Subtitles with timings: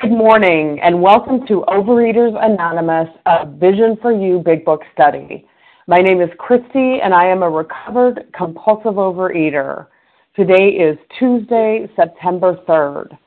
[0.00, 5.44] Good morning, and welcome to Overeaters Anonymous, a Vision for You Big Book study.
[5.88, 9.88] My name is Christy, and I am a recovered compulsive overeater.
[10.36, 13.18] Today is Tuesday, September 3rd.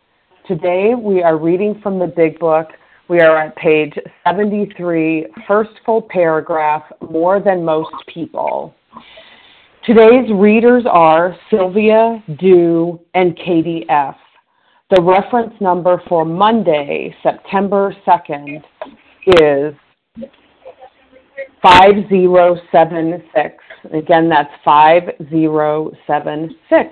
[0.48, 2.68] Today we are reading from the Big Book.
[3.10, 3.94] We are at page
[4.26, 8.74] 73, first full paragraph, More Than Most People.
[9.86, 14.16] Today's readers are Sylvia, Dew, and Katie F.
[14.92, 18.62] The reference number for Monday, September 2nd
[19.26, 19.74] is
[21.62, 23.64] 5076.
[23.94, 26.90] Again, that's 5076.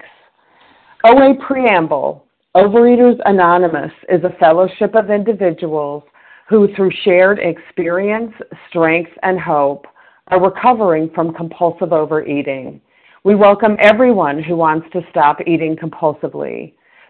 [1.08, 2.24] OA Preamble
[2.56, 6.04] Overeaters Anonymous is a fellowship of individuals
[6.48, 8.34] who, through shared experience,
[8.70, 9.86] strength, and hope,
[10.28, 12.80] are recovering from compulsive overeating.
[13.26, 16.76] We welcome everyone who wants to stop eating compulsively.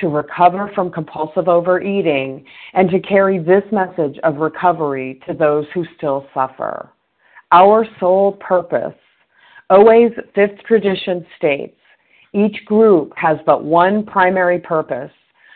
[0.00, 5.84] to recover from compulsive overeating and to carry this message of recovery to those who
[5.96, 6.90] still suffer.
[7.52, 8.94] Our sole purpose,
[9.70, 11.76] OA's fifth tradition states,
[12.34, 15.12] each group has but one primary purpose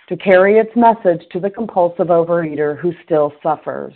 [0.09, 3.95] to carry its message to the compulsive overeater who still suffers.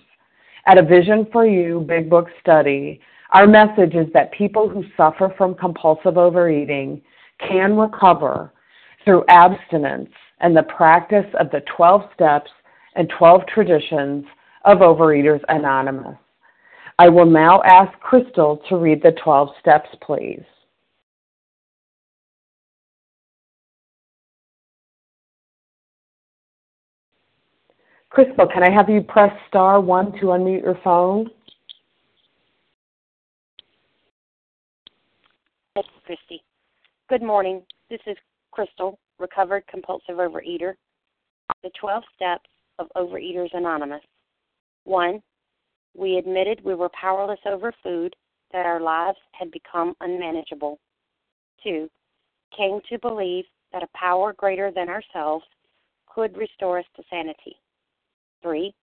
[0.66, 5.32] At a Vision for You Big Book study, our message is that people who suffer
[5.36, 7.00] from compulsive overeating
[7.38, 8.52] can recover
[9.06, 12.50] through abstinence and the practice of the 12 steps
[12.96, 14.26] and 12 traditions
[14.64, 16.18] of Overeaters Anonymous.
[16.98, 20.42] I will now ask Crystal to read the 12 steps, please.
[28.10, 31.30] Crystal, can I have you press star one to unmute your phone?
[35.74, 36.42] Thank you, Christy.
[37.10, 37.62] Good morning.
[37.90, 38.16] This is
[38.56, 40.72] Crystal recovered compulsive overeater.
[41.62, 44.00] The 12 steps of Overeaters Anonymous.
[44.84, 45.20] 1.
[45.94, 48.16] We admitted we were powerless over food,
[48.54, 50.78] that our lives had become unmanageable.
[51.64, 51.86] 2.
[52.56, 53.44] Came to believe
[53.74, 55.44] that a power greater than ourselves
[56.06, 57.56] could restore us to sanity.
[58.42, 58.74] 3.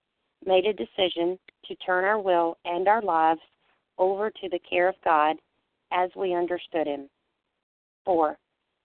[0.45, 3.41] Made a decision to turn our will and our lives
[3.97, 5.37] over to the care of God
[5.91, 7.09] as we understood Him.
[8.05, 8.37] 4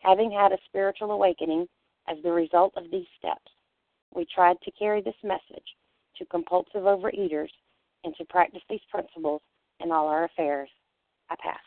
[0.00, 1.66] Having had a spiritual awakening
[2.08, 3.50] as the result of these steps,
[4.14, 5.66] we tried to carry this message
[6.16, 7.50] to compulsive overeaters
[8.04, 9.42] and to practice these principles
[9.80, 10.68] in all our affairs.
[11.30, 11.58] I pass.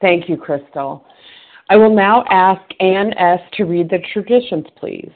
[0.00, 1.04] Thank you, Crystal.
[1.68, 3.40] I will now ask Ann S.
[3.54, 5.12] to read the traditions, please.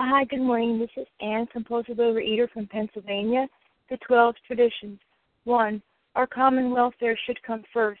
[0.00, 0.78] Hi, good morning.
[0.78, 3.46] This is Ann, compulsive overeater from Pennsylvania.
[3.90, 4.98] The 12 traditions.
[5.44, 5.82] 1.
[6.14, 8.00] Our common welfare should come first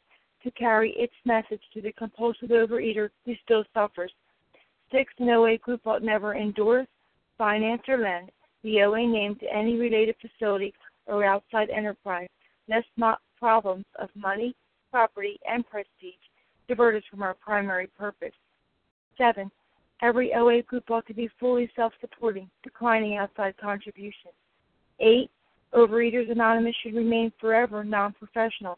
[0.43, 4.11] to carry its message to the compulsive overeater who still suffers.
[4.91, 6.87] Six, an OA group ought never endorse,
[7.37, 8.31] finance, or lend
[8.63, 10.73] the OA name to any related facility
[11.07, 12.29] or outside enterprise,
[12.67, 14.55] lest not problems of money,
[14.91, 16.13] property, and prestige
[16.67, 18.33] divert us from our primary purpose.
[19.17, 19.49] 7.
[20.01, 24.33] Every OA group ought to be fully self supporting, declining outside contributions.
[24.99, 25.29] 8.
[25.73, 28.77] Overeaters Anonymous should remain forever non professional,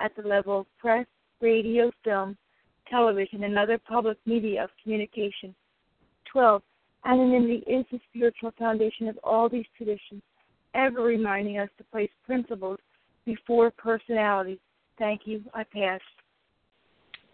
[0.00, 1.06] at the level of press,
[1.40, 2.36] radio, film,
[2.90, 5.54] television, and other public media of communication.
[6.32, 6.62] 12.
[7.04, 10.22] Anonymity is the spiritual foundation of all these traditions,
[10.74, 12.78] ever reminding us to place principles
[13.24, 14.58] before personalities.
[14.98, 15.42] Thank you.
[15.54, 16.00] I pass.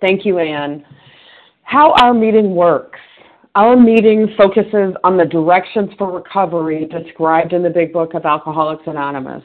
[0.00, 0.84] Thank you, Anne.
[1.62, 2.98] How our meeting works.
[3.54, 8.82] Our meeting focuses on the directions for recovery described in the Big Book of Alcoholics
[8.86, 9.44] Anonymous.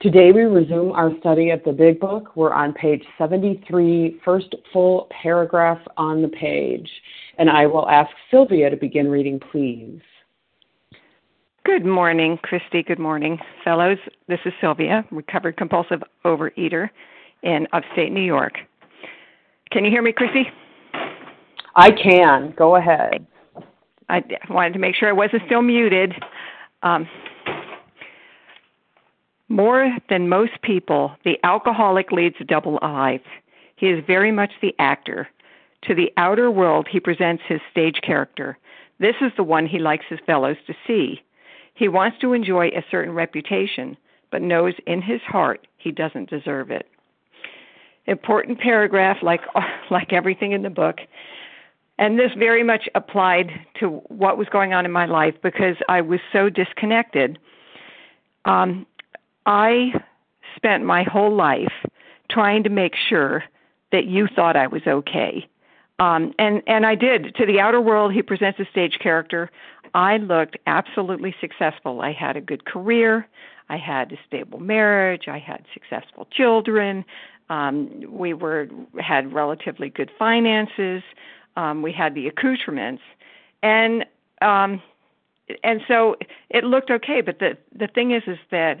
[0.00, 2.34] Today we resume our study of the Big Book.
[2.34, 6.88] We're on page 73, first full paragraph on the page.
[7.36, 10.00] And I will ask Sylvia to begin reading, please.
[11.66, 12.82] Good morning, Christy.
[12.82, 13.98] Good morning, fellows.
[14.26, 16.88] This is Sylvia, recovered compulsive overeater
[17.42, 18.54] in upstate New York.
[19.70, 20.46] Can you hear me, Christy?
[21.76, 22.54] I can.
[22.56, 23.26] Go ahead.
[24.08, 26.14] I wanted to make sure I wasn't still muted.
[26.82, 27.06] Um,
[29.50, 33.20] more than most people, the alcoholic leads a double life.
[33.76, 35.28] He is very much the actor.
[35.82, 38.56] To the outer world, he presents his stage character.
[39.00, 41.20] This is the one he likes his fellows to see.
[41.74, 43.96] He wants to enjoy a certain reputation,
[44.30, 46.86] but knows in his heart he doesn't deserve it.
[48.06, 49.40] Important paragraph, like
[49.90, 50.98] like everything in the book,
[51.98, 53.50] and this very much applied
[53.80, 57.38] to what was going on in my life because I was so disconnected.
[58.44, 58.86] Um,
[59.46, 59.92] I
[60.56, 61.72] spent my whole life
[62.30, 63.44] trying to make sure
[63.92, 65.48] that you thought I was okay.
[65.98, 67.34] Um, and and I did.
[67.36, 69.50] To the outer world, he presents a stage character.
[69.92, 72.00] I looked absolutely successful.
[72.00, 73.28] I had a good career.
[73.68, 75.28] I had a stable marriage.
[75.28, 77.04] I had successful children.
[77.50, 81.02] Um, we were had relatively good finances
[81.56, 83.02] um, we had the accoutrements,
[83.62, 84.04] and
[84.40, 84.82] um,
[85.64, 86.16] and so
[86.48, 87.20] it looked okay.
[87.20, 88.78] But the the thing is, is that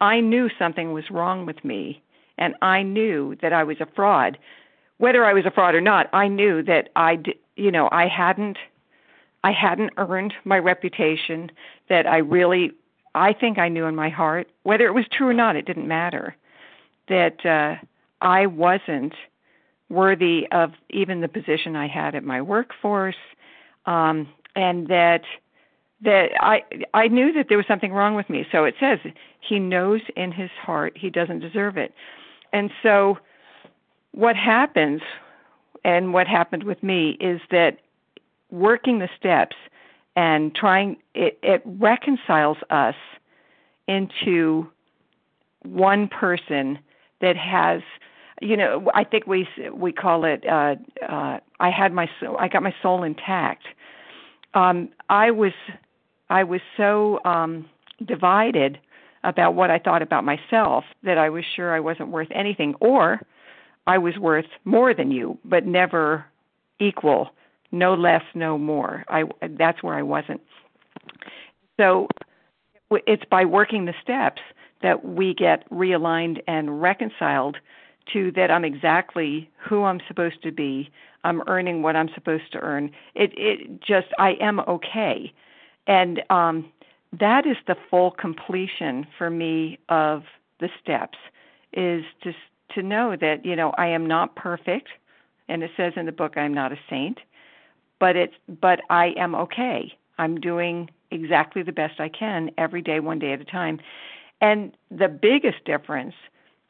[0.00, 2.02] I knew something was wrong with me,
[2.36, 4.38] and I knew that I was a fraud.
[4.98, 7.18] Whether I was a fraud or not, I knew that I,
[7.56, 8.58] you know, I hadn't,
[9.44, 11.50] I hadn't earned my reputation.
[11.88, 12.72] That I really,
[13.14, 15.88] I think I knew in my heart, whether it was true or not, it didn't
[15.88, 16.36] matter.
[17.08, 17.76] That uh,
[18.20, 19.14] I wasn't
[19.88, 23.16] worthy of even the position I had at my workforce,
[23.86, 25.22] um, and that
[26.02, 26.62] that I
[26.94, 28.46] I knew that there was something wrong with me.
[28.52, 28.98] So it says
[29.40, 31.92] he knows in his heart he doesn't deserve it,
[32.52, 33.18] and so
[34.12, 35.02] what happens,
[35.84, 37.78] and what happened with me is that
[38.50, 39.56] working the steps
[40.16, 42.96] and trying it, it reconciles us
[43.86, 44.66] into
[45.62, 46.78] one person
[47.20, 47.82] that has
[48.40, 50.76] you know i think we we call it uh
[51.08, 53.64] uh i had my i got my soul intact
[54.54, 55.52] um i was
[56.30, 57.68] i was so um
[58.04, 58.78] divided
[59.24, 63.20] about what i thought about myself that i was sure i wasn't worth anything or
[63.86, 66.24] i was worth more than you but never
[66.78, 67.30] equal
[67.72, 69.24] no less no more i
[69.58, 70.40] that's where i wasn't
[71.78, 72.08] so
[72.90, 74.40] it's by working the steps
[74.82, 77.56] that we get realigned and reconciled
[78.12, 80.90] to that I'm exactly who I'm supposed to be.
[81.24, 82.90] I'm earning what I'm supposed to earn.
[83.14, 85.32] It it just I am okay.
[85.88, 86.70] And um
[87.18, 90.24] that is the full completion for me of
[90.60, 91.18] the steps
[91.72, 92.32] is to
[92.74, 94.88] to know that you know I am not perfect
[95.48, 97.18] and it says in the book I'm not a saint
[97.98, 99.92] but it's but I am okay.
[100.18, 103.80] I'm doing exactly the best I can every day one day at a time.
[104.40, 106.14] And the biggest difference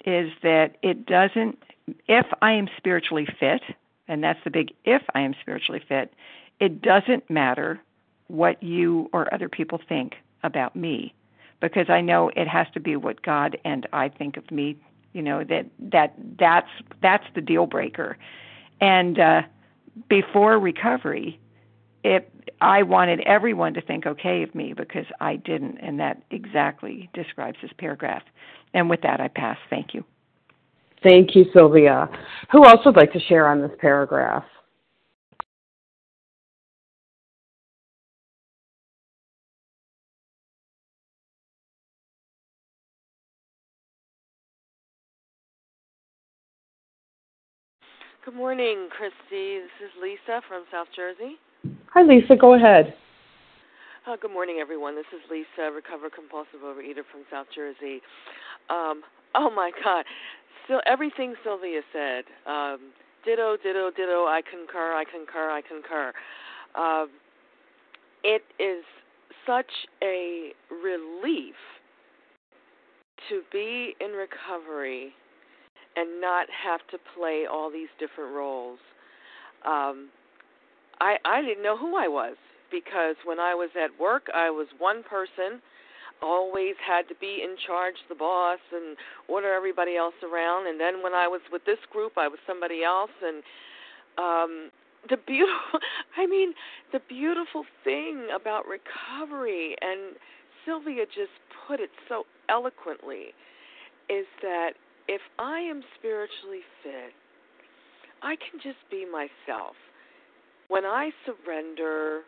[0.05, 1.63] is that it doesn't
[2.07, 3.63] if I am spiritually fit
[4.07, 6.13] and that's the big if I am spiritually fit,
[6.61, 7.81] it doesn't matter
[8.29, 11.15] what you or other people think about me
[11.61, 14.77] because I know it has to be what God and I think of me.
[15.13, 16.69] You know that that that's
[17.03, 18.17] that's the deal breaker.
[18.81, 19.43] And uh,
[20.09, 21.41] before recovery,
[22.05, 22.31] it
[22.61, 27.59] I wanted everyone to think okay of me because I didn't, and that exactly describes
[27.63, 28.23] this paragraph.
[28.75, 29.57] And with that, I pass.
[29.71, 30.05] Thank you.
[31.03, 32.09] Thank you, Sylvia.
[32.51, 34.45] Who else would like to share on this paragraph?
[48.29, 49.57] Good morning, Christy.
[49.57, 51.37] This is Lisa from South Jersey.
[51.95, 52.37] Hi, Lisa.
[52.37, 52.93] Go ahead.
[54.07, 54.95] Uh, good morning, everyone.
[54.97, 58.03] This is Lisa, recovered compulsive overeater from South Jersey.
[58.69, 59.01] Um,
[59.35, 60.05] oh my God,
[60.67, 62.25] still everything Sylvia said.
[62.45, 62.93] Um,
[63.25, 64.27] ditto, ditto, ditto.
[64.27, 64.93] I concur.
[64.93, 65.49] I concur.
[65.49, 66.13] I concur.
[66.75, 67.09] Um,
[68.23, 68.85] it is
[69.47, 69.73] such
[70.05, 71.57] a relief
[73.31, 75.15] to be in recovery
[75.99, 78.79] and not have to play all these different roles.
[79.67, 80.11] Um,
[81.01, 82.37] I I didn't know who I was
[82.71, 85.61] because when I was at work, I was one person,
[86.23, 88.97] always had to be in charge, the boss, and
[89.29, 90.67] order everybody else around.
[90.67, 93.11] And then when I was with this group, I was somebody else.
[93.23, 93.43] And
[94.19, 94.71] um,
[95.09, 95.81] the beautiful,
[96.17, 96.55] I mean,
[96.93, 100.17] the beautiful thing about recovery, and
[100.65, 101.35] Sylvia just
[101.67, 103.33] put it so eloquently,
[104.09, 104.73] is that
[105.09, 107.13] if I am spiritually fit,
[108.23, 109.75] I can just be myself.
[110.69, 112.21] When I surrender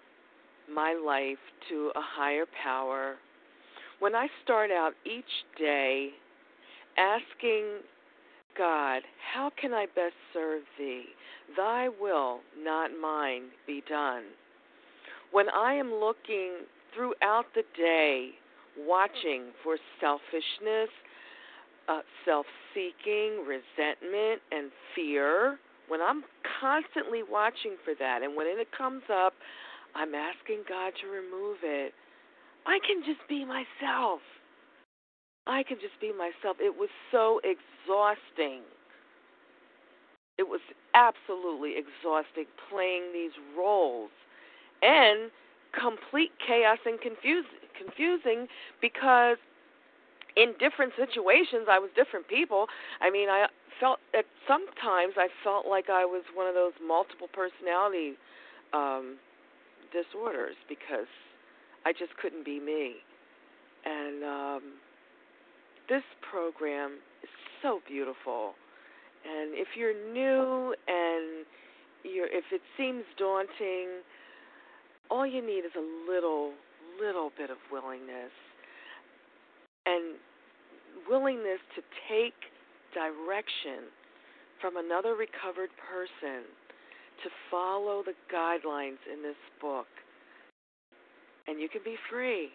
[0.72, 3.16] my life to a higher power,
[3.98, 5.24] when I start out each
[5.58, 6.10] day
[6.96, 7.80] asking
[8.56, 11.04] God, how can I best serve thee?
[11.56, 14.24] Thy will, not mine, be done.
[15.32, 16.52] When I am looking
[16.94, 18.30] throughout the day,
[18.78, 20.88] watching for selfishness,
[21.90, 26.22] uh, self seeking, resentment, and fear, when I'm
[26.60, 29.32] constantly watching for that, and when it comes up,
[29.94, 31.92] I'm asking God to remove it,
[32.66, 34.20] I can just be myself.
[35.46, 36.58] I can just be myself.
[36.60, 38.62] It was so exhausting.
[40.38, 40.60] It was
[40.94, 44.10] absolutely exhausting playing these roles
[44.82, 45.30] and
[45.74, 47.44] complete chaos and confuse,
[47.76, 48.46] confusing
[48.80, 49.36] because
[50.36, 52.66] in different situations I was different people.
[53.00, 53.46] I mean, I
[53.78, 58.14] felt at sometimes I felt like I was one of those multiple personality
[58.72, 59.16] um
[59.92, 61.10] disorders because
[61.84, 62.96] I just couldn't be me.
[63.84, 64.62] And um
[65.88, 67.30] this program is
[67.62, 68.54] so beautiful.
[69.24, 71.44] And if you're new and
[72.04, 74.04] you're if it seems daunting,
[75.10, 76.52] all you need is a little
[77.00, 78.30] little bit of willingness
[79.86, 80.16] and
[81.08, 82.34] willingness to take
[82.94, 83.88] direction
[84.60, 86.44] from another recovered person
[87.22, 89.86] to follow the guidelines in this book.
[91.46, 92.48] And you can be free.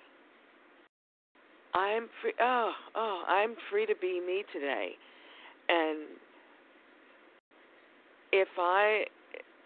[1.73, 2.33] I'm free.
[2.39, 4.91] Oh, oh, I'm free to be me today.
[5.67, 6.07] And
[8.31, 9.05] if I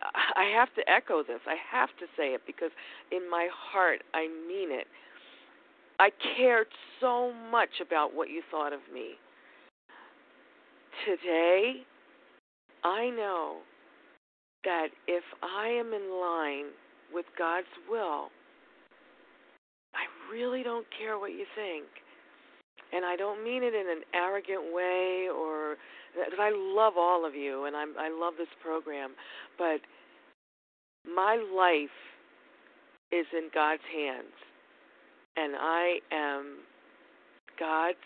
[0.01, 1.41] I have to echo this.
[1.45, 2.71] I have to say it because
[3.11, 4.87] in my heart I mean it.
[5.99, 6.67] I cared
[7.01, 9.11] so much about what you thought of me.
[11.05, 11.83] Today,
[12.83, 13.57] I know
[14.63, 16.71] that if I am in line
[17.13, 18.29] with God's will,
[19.93, 21.85] I really don't care what you think.
[22.93, 25.75] And I don't mean it in an arrogant way or
[26.15, 29.11] because I love all of you and I'm I love this program,
[29.57, 29.79] but
[31.05, 31.93] my life
[33.11, 34.33] is in God's hands
[35.37, 36.57] and I am
[37.59, 37.97] God's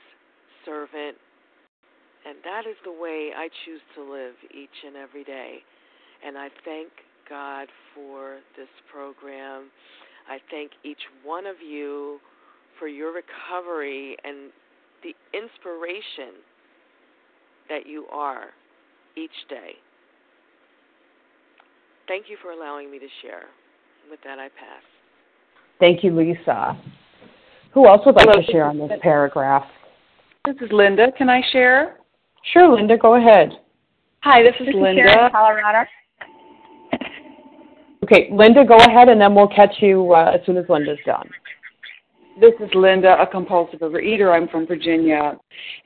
[0.65, 1.17] servant,
[2.25, 5.57] and that is the way I choose to live each and every day.
[6.25, 6.89] And I thank
[7.29, 9.69] God for this program.
[10.29, 12.19] I thank each one of you
[12.79, 14.51] for your recovery and
[15.03, 16.39] the inspiration
[17.69, 18.47] that you are
[19.17, 19.73] each day.
[22.07, 23.45] Thank you for allowing me to share.
[24.09, 24.83] With that, I pass.
[25.79, 26.77] Thank you, Lisa.
[27.73, 28.41] Who else would like Hello.
[28.41, 29.65] to share on this paragraph?
[30.45, 31.07] This is Linda.
[31.17, 31.97] Can I share?
[32.51, 33.51] Sure, Linda, go ahead.
[34.21, 35.03] Hi, this is this Linda.
[35.03, 35.89] Is Colorado.
[38.03, 41.29] Okay, Linda, go ahead, and then we'll catch you uh, as soon as Linda's done.
[42.39, 44.35] This is Linda, a compulsive overeater.
[44.35, 45.37] I'm from Virginia.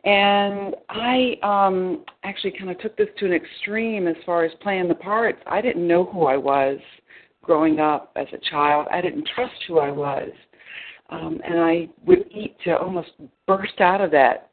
[0.04, 4.88] And I um, actually kind of took this to an extreme as far as playing
[4.88, 5.40] the parts.
[5.46, 6.80] I didn't know who I was
[7.48, 10.30] growing up as a child, I didn't trust who I was.
[11.10, 13.12] Um, and I would eat to almost
[13.46, 14.50] burst out of that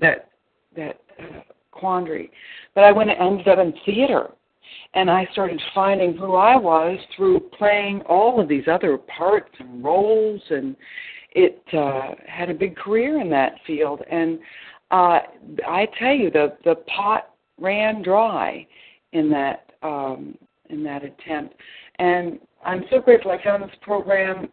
[0.00, 0.30] that
[0.76, 2.30] that uh, quandary.
[2.74, 4.30] But I went and ended up in theater,
[4.94, 9.84] and I started finding who I was through playing all of these other parts and
[9.84, 10.76] roles, and
[11.32, 14.02] it uh, had a big career in that field.
[14.10, 14.38] And
[14.90, 15.20] uh,
[15.66, 17.30] I tell you, the the pot
[17.60, 18.66] ran dry
[19.12, 20.36] in that um,
[20.70, 21.54] in that attempt.
[21.98, 24.48] And I'm so grateful I found this program.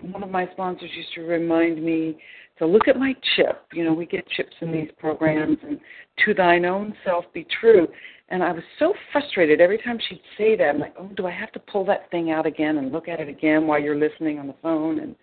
[0.00, 2.18] One of my sponsors used to remind me
[2.58, 3.64] to look at my chip.
[3.72, 5.78] You know, we get chips in these programs, and
[6.24, 7.88] to thine own self be true.
[8.30, 10.68] And I was so frustrated every time she'd say that.
[10.68, 13.20] I'm like, oh, do I have to pull that thing out again and look at
[13.20, 14.98] it again while you're listening on the phone?
[14.98, 15.14] And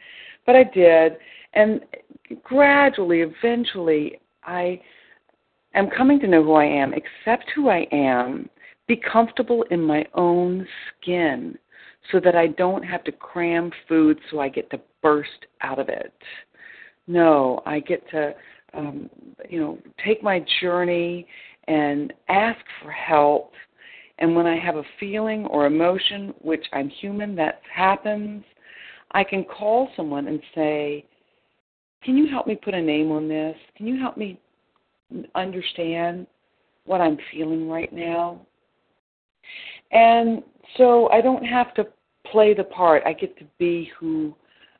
[0.45, 1.13] but I did,
[1.53, 1.81] and
[2.43, 4.79] gradually, eventually, I
[5.73, 8.49] am coming to know who I am, accept who I am,
[8.87, 10.67] be comfortable in my own
[11.01, 11.57] skin,
[12.11, 15.89] so that I don't have to cram food so I get to burst out of
[15.89, 16.13] it.
[17.07, 18.33] No, I get to,
[18.73, 19.09] um,
[19.49, 21.27] you know, take my journey
[21.67, 23.53] and ask for help.
[24.19, 28.43] And when I have a feeling or emotion, which I'm human, that happens,
[29.11, 31.05] I can call someone and say,
[32.03, 33.55] Can you help me put a name on this?
[33.77, 34.39] Can you help me
[35.35, 36.27] understand
[36.85, 38.41] what I'm feeling right now?
[39.91, 40.43] And
[40.77, 41.87] so I don't have to
[42.35, 43.01] play the part.
[43.05, 44.35] I get to be who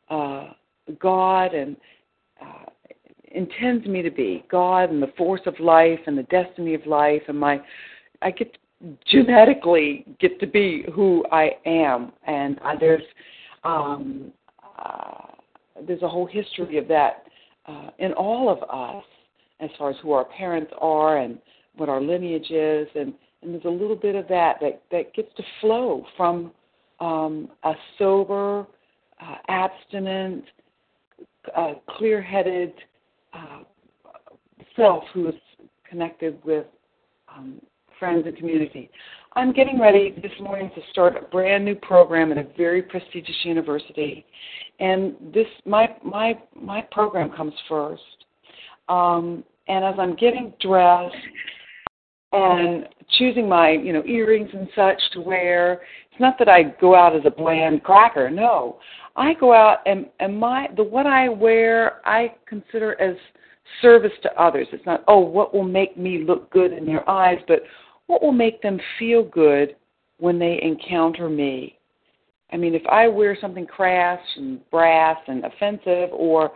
[0.09, 0.49] uh,
[0.99, 1.77] God and
[2.41, 2.65] uh,
[3.31, 4.43] intends me to be.
[4.51, 7.61] God and the force of life and the destiny of life and my
[8.21, 8.59] I get to
[9.09, 12.11] genetically get to be who I am.
[12.27, 13.01] And uh, there's
[13.63, 14.33] um,
[14.77, 15.27] uh,
[15.87, 17.23] there's a whole history of that
[17.67, 19.05] uh, in all of us
[19.61, 21.39] as far as who our parents are and
[21.77, 25.29] what our lineage is and and there's a little bit of that that that gets
[25.37, 26.51] to flow from
[26.99, 28.67] um, a sober,
[29.21, 30.43] uh, abstinent,
[31.55, 32.73] uh, clear-headed
[33.33, 33.59] uh,
[34.75, 35.35] self who is
[35.87, 36.65] connected with
[37.33, 37.59] um,
[37.99, 38.89] friends and community.
[39.37, 43.35] I'm getting ready this morning to start a brand new program at a very prestigious
[43.43, 44.25] university,
[44.79, 48.01] and this my my my program comes first.
[48.87, 51.15] Um, and as I'm getting dressed
[52.31, 55.81] and choosing my you know earrings and such to wear
[56.15, 58.79] it's not that i go out as a bland cracker no.
[59.17, 63.17] I go out and and my the what i wear i consider as
[63.81, 64.67] service to others.
[64.71, 67.63] It's not oh what will make me look good in their eyes but
[68.07, 69.75] what will make them feel good
[70.19, 71.77] when they encounter me?
[72.53, 76.51] I mean if i wear something crass and brass and offensive or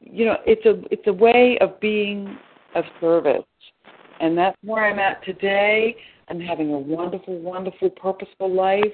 [0.00, 2.36] you know it's a it's a way of being
[2.74, 3.44] of service
[4.20, 5.96] and that's where I'm at today.
[6.28, 8.92] I'm having a wonderful, wonderful, purposeful life.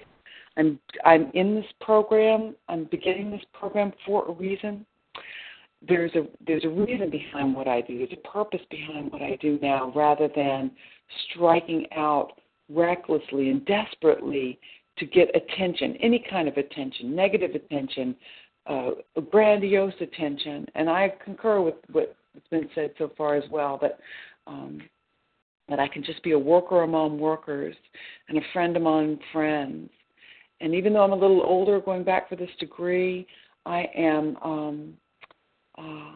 [0.57, 2.55] I'm I'm in this program.
[2.69, 4.87] I'm beginning this program for a reason.
[5.87, 7.99] There's a there's a reason behind what I do.
[7.99, 10.71] There's a purpose behind what I do now, rather than
[11.31, 12.33] striking out
[12.69, 14.59] recklessly and desperately
[14.99, 18.17] to get attention, any kind of attention, negative attention,
[18.67, 18.91] uh,
[19.31, 20.67] grandiose attention.
[20.75, 22.09] And I concur with what's
[22.51, 23.79] been said so far as well.
[23.81, 23.99] That
[24.47, 24.81] um,
[25.68, 27.74] that I can just be a worker among workers
[28.29, 29.90] and a friend among friends.
[30.61, 33.26] And even though I'm a little older, going back for this degree,
[33.66, 34.94] I am um,
[35.76, 36.14] uh,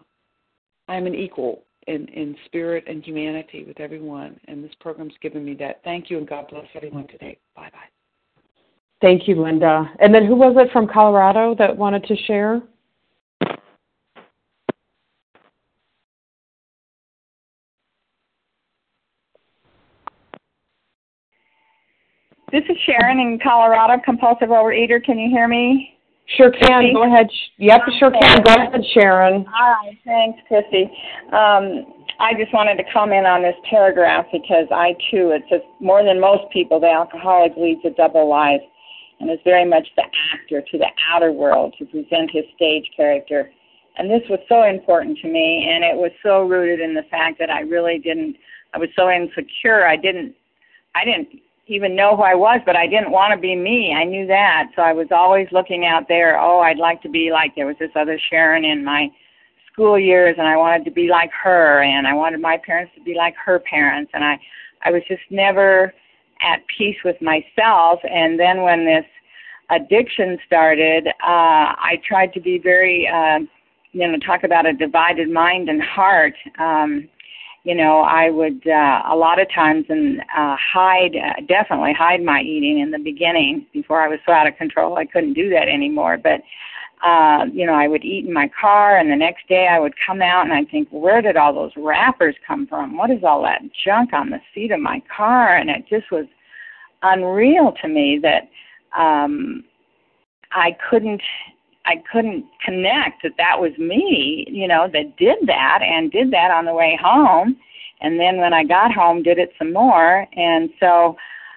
[0.89, 4.39] I'm an equal in, in spirit and humanity with everyone.
[4.49, 5.81] And this program's given me that.
[5.85, 7.39] Thank you, and God bless everyone today.
[7.55, 7.79] Bye bye.
[9.01, 9.91] Thank you, Linda.
[9.99, 12.61] And then who was it from Colorado that wanted to share?
[22.53, 25.03] This is Sharon in Colorado, compulsive overeater.
[25.03, 25.97] Can you hear me?
[26.37, 26.93] Sure can.
[26.93, 27.29] Go ahead.
[27.59, 28.43] Yep, sure can.
[28.43, 29.47] Go ahead, Sharon.
[29.47, 29.99] All right.
[30.05, 30.85] Thanks, Christy.
[31.33, 36.05] Um, I just wanted to comment on this paragraph because I too, it's just more
[36.05, 38.61] than most people, the alcoholic leads a double life
[39.19, 43.51] and is very much the actor to the outer world to present his stage character.
[43.97, 47.39] And this was so important to me, and it was so rooted in the fact
[47.39, 48.37] that I really didn't,
[48.73, 50.35] I was so insecure, I didn't
[50.95, 51.29] I didn't
[51.71, 53.95] even know who I was, but I didn't want to be me.
[53.97, 54.71] I knew that.
[54.75, 57.77] So I was always looking out there, oh, I'd like to be like there was
[57.79, 59.09] this other Sharon in my
[59.73, 63.03] school years and I wanted to be like her and I wanted my parents to
[63.03, 64.39] be like her parents and I
[64.83, 65.95] I was just never
[66.43, 69.05] at peace with myself and then when this
[69.71, 73.39] addiction started, uh I tried to be very uh
[73.93, 76.35] you know, talk about a divided mind and heart.
[76.59, 77.09] Um
[77.65, 82.23] you know, I would uh, a lot of times and uh, hide, uh, definitely hide
[82.23, 85.51] my eating in the beginning before I was so out of control I couldn't do
[85.51, 86.17] that anymore.
[86.17, 86.41] But
[87.03, 89.95] uh, you know, I would eat in my car, and the next day I would
[90.07, 92.97] come out and I'd think, where did all those wrappers come from?
[92.97, 95.57] What is all that junk on the seat of my car?
[95.57, 96.27] And it just was
[97.03, 98.51] unreal to me that
[98.99, 99.65] um,
[100.53, 101.23] I couldn't
[101.91, 106.53] I couldn't connect that that was me, you know, that did that and did that
[106.53, 107.57] on the way home.
[108.01, 110.25] And then when I got home, did it some more.
[110.37, 111.17] And so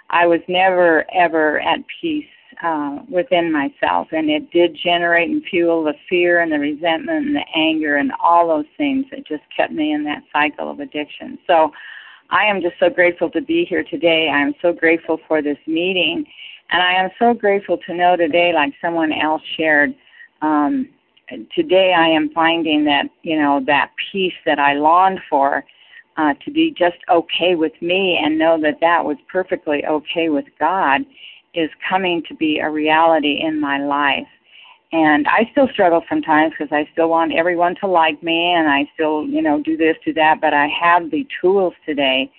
[0.10, 2.26] I was never, ever at peace
[2.63, 4.08] uh, within myself.
[4.12, 8.12] And it did generate and fuel the fear and the resentment and the anger and
[8.19, 11.38] all those things that just kept me in that cycle of addiction.
[11.46, 11.72] So
[12.32, 14.32] I am just so grateful to be here today.
[14.34, 16.26] I am so grateful for this meeting.
[16.72, 19.93] And I am so grateful to know today, like someone else shared,
[20.43, 20.89] um,
[21.56, 25.63] today I am finding that you know that peace that I longed for
[26.17, 30.45] uh, to be just okay with me and know that that was perfectly okay with
[30.60, 31.01] God
[31.56, 34.27] is coming to be a reality in my life.
[34.91, 38.88] And I still struggle sometimes because I still want everyone to like me and I
[38.93, 42.32] still, you know, do this, do that, but I have the tools today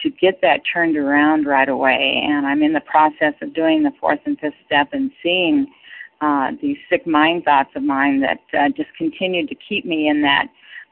[0.00, 2.22] to get that turned around right away.
[2.24, 5.66] And I'm in the process of doing the fourth and fifth step and seeing
[6.20, 10.22] uh, these sick mind thoughts of mine that uh, just continued to keep me in
[10.22, 10.46] that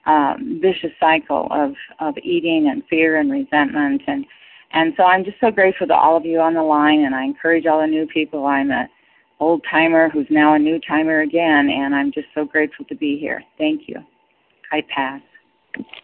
[0.07, 4.25] um, vicious cycle of of eating and fear and resentment and
[4.73, 7.25] and so I'm just so grateful to all of you on the line and I
[7.25, 8.47] encourage all the new people.
[8.47, 8.89] I'm a
[9.39, 13.19] old timer who's now a new timer again and I'm just so grateful to be
[13.19, 13.43] here.
[13.59, 13.97] Thank you.
[14.73, 15.21] I pass.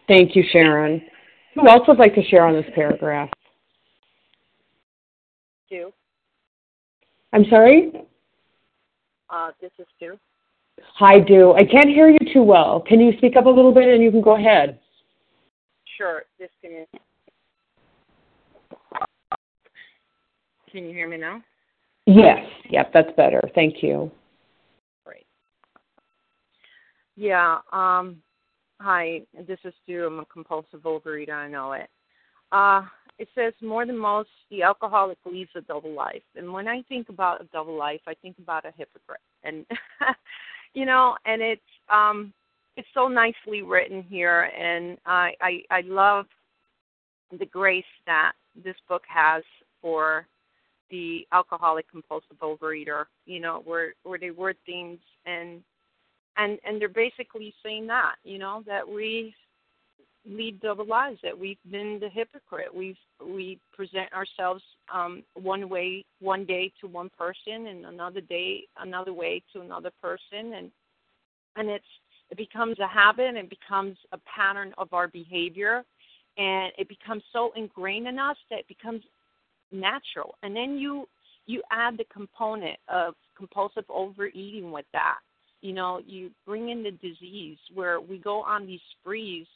[0.07, 1.01] Thank you, Sharon.
[1.55, 3.29] Who else would like to share on this paragraph?
[5.69, 5.91] Sue.
[7.31, 7.91] I'm sorry?
[9.33, 10.17] Uh, this is Sue.
[10.95, 11.53] Hi, Do.
[11.53, 12.83] I can't hear you too well.
[12.87, 14.79] Can you speak up a little bit and you can go ahead?
[15.97, 16.23] Sure.
[16.37, 16.85] This can.
[20.71, 21.41] Can you hear me now?
[22.05, 22.45] Yes.
[22.69, 23.41] Yep, that's better.
[23.55, 24.11] Thank you.
[25.03, 25.25] Great.
[27.15, 27.59] Yeah.
[27.71, 28.17] Um.
[28.81, 29.21] Hi.
[29.47, 30.05] This is Sue.
[30.05, 31.33] I'm a compulsive overeater.
[31.33, 31.89] I know it.
[32.51, 32.83] Uh,
[33.19, 36.23] it says more than most, the alcoholic leads a double life.
[36.35, 39.21] And when I think about a double life, I think about a hypocrite.
[39.43, 39.65] And
[40.73, 42.33] you know, and it's um
[42.75, 46.25] it's so nicely written here and I I, I love
[47.37, 49.43] the grace that this book has
[49.81, 50.27] for
[50.89, 55.61] the alcoholic compulsive overeater, you know, where where they word things and
[56.37, 59.35] and and they're basically saying that, you know, that we
[60.25, 62.73] lead double lives that we've been the hypocrite.
[62.73, 68.63] We've we present ourselves um one way one day to one person and another day
[68.79, 70.53] another way to another person.
[70.53, 70.71] And
[71.55, 71.85] and it's
[72.31, 75.83] it becomes a habit and it becomes a pattern of our behavior.
[76.37, 79.03] And it becomes so ingrained in us that it becomes
[79.71, 80.35] natural.
[80.41, 81.07] And then you
[81.45, 85.19] you add the component of compulsive overeating with that.
[85.61, 89.47] You know you bring in the disease where we go on these sprees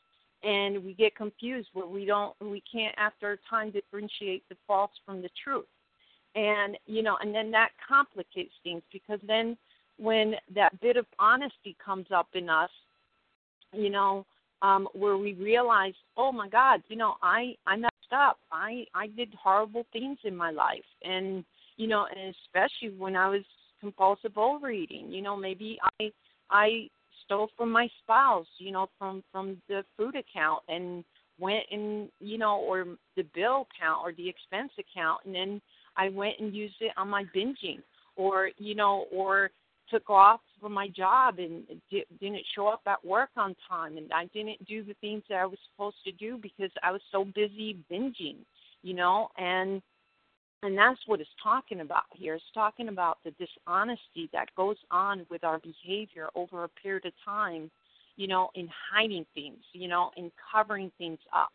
[0.44, 4.92] and we get confused where we don't we can't after a time differentiate the false
[5.06, 5.66] from the truth.
[6.36, 9.58] And you know and then that complicates things because then
[9.98, 12.70] when that bit of honesty comes up in us
[13.74, 14.26] you know
[14.62, 18.38] um where we realize oh my god you know i i messed up.
[18.52, 20.86] I i did horrible things in my life.
[21.04, 21.44] And
[21.78, 23.44] you know and especially when i was
[23.80, 26.12] compulsive overeating you know maybe i
[26.50, 26.88] i
[27.28, 31.04] stole from my spouse, you know, from from the food account and
[31.40, 32.86] went and you know, or
[33.16, 35.62] the bill account or the expense account, and then
[35.96, 37.82] I went and used it on my binging,
[38.16, 39.52] or you know, or
[39.90, 41.64] took off from my job and
[42.20, 45.46] didn't show up at work on time, and I didn't do the things that I
[45.46, 48.38] was supposed to do because I was so busy binging,
[48.84, 49.82] you know, and
[50.64, 52.36] and that's what it's talking about here.
[52.36, 57.14] It's talking about the dishonesty that goes on with our behavior over a period of
[57.24, 57.70] time,
[58.16, 61.52] you know, in hiding things, you know, in covering things up.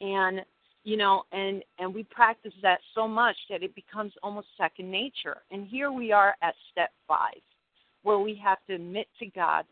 [0.00, 0.40] And
[0.84, 5.36] you know, and and we practice that so much that it becomes almost second nature.
[5.50, 7.34] And here we are at step 5,
[8.02, 9.64] where we have to admit to God,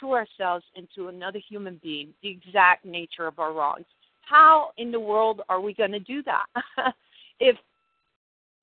[0.00, 3.86] to ourselves and to another human being the exact nature of our wrongs.
[4.20, 6.46] How in the world are we going to do that?
[7.40, 7.56] if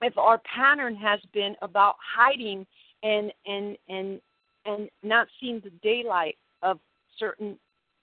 [0.02, 2.66] if our pattern has been about hiding
[3.02, 4.20] and and and
[4.66, 6.78] and not seeing the daylight of
[7.18, 7.58] certain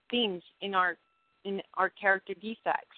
[0.10, 0.97] things in our
[1.45, 2.97] in our character defects.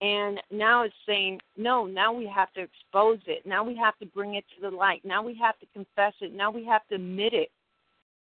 [0.00, 3.44] And now it's saying no now we have to expose it.
[3.46, 5.04] Now we have to bring it to the light.
[5.04, 6.32] Now we have to confess it.
[6.32, 7.50] Now we have to admit it.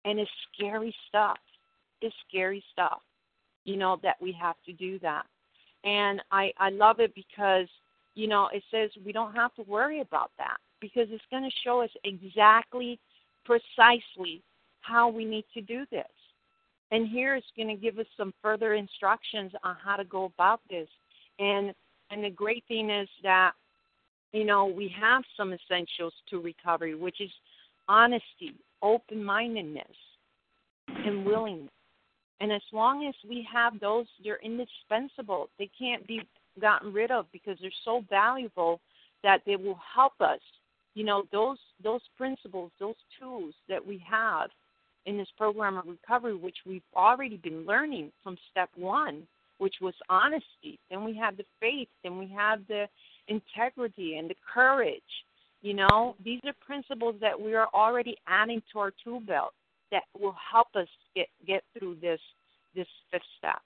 [0.05, 1.39] And it's scary stuff.
[2.01, 3.01] It's scary stuff
[3.67, 5.27] you know that we have to do that.
[5.85, 7.69] And i i love it because
[8.17, 11.57] you know it says we don't have to worry about that because it's going to
[11.63, 12.99] show us exactly
[13.45, 14.43] precisely
[14.81, 16.05] how we need to do this.
[16.91, 20.61] And here it's going to give us some further instructions on how to go about
[20.69, 20.89] this.
[21.39, 21.73] And
[22.11, 23.53] and the great thing is that
[24.33, 27.31] you know we have some essentials to recovery which is
[27.89, 29.97] honesty open mindedness
[30.89, 31.71] and willingness.
[32.41, 35.49] And as long as we have those they're indispensable.
[35.59, 36.23] They can't be
[36.61, 38.81] gotten rid of because they're so valuable
[39.23, 40.41] that they will help us
[40.95, 44.51] you know those those principles those tools that we have
[45.07, 49.27] in this program of recovery which we've already been learning from step one
[49.59, 50.79] which was honesty.
[50.91, 51.89] Then we have the faith.
[52.03, 52.87] Then we have the
[53.29, 55.03] integrity and the courage.
[55.63, 59.53] You know, these are principles that we are already adding to our tool belt
[59.91, 62.21] that will help us get get through this
[62.75, 63.63] this fifth step.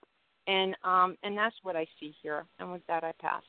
[0.51, 2.45] And um, and that's what I see here.
[2.59, 3.43] And with that, I pass.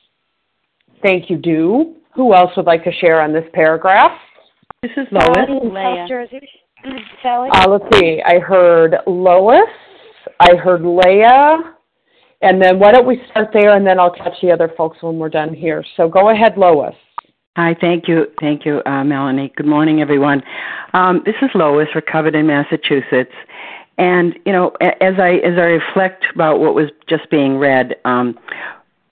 [1.02, 1.96] Thank you, Do.
[2.16, 4.12] Who else would like to share on this paragraph?
[4.84, 5.48] This is Lois.
[5.64, 6.08] Leah.
[7.24, 7.50] Sally?
[7.54, 8.22] Uh, let's see.
[8.24, 9.70] I heard Lois.
[10.40, 11.76] I heard Leah.
[12.44, 15.18] And then why don't we start there, and then I'll catch the other folks when
[15.18, 15.84] we're done here.
[15.96, 16.96] So go ahead, Lois.
[17.56, 19.54] Hi, thank you, thank you, uh, Melanie.
[19.56, 20.42] Good morning, everyone.
[20.94, 23.34] Um, this is Lois, recovered in Massachusetts,
[23.97, 28.38] and you know, as I as I reflect about what was just being read, um,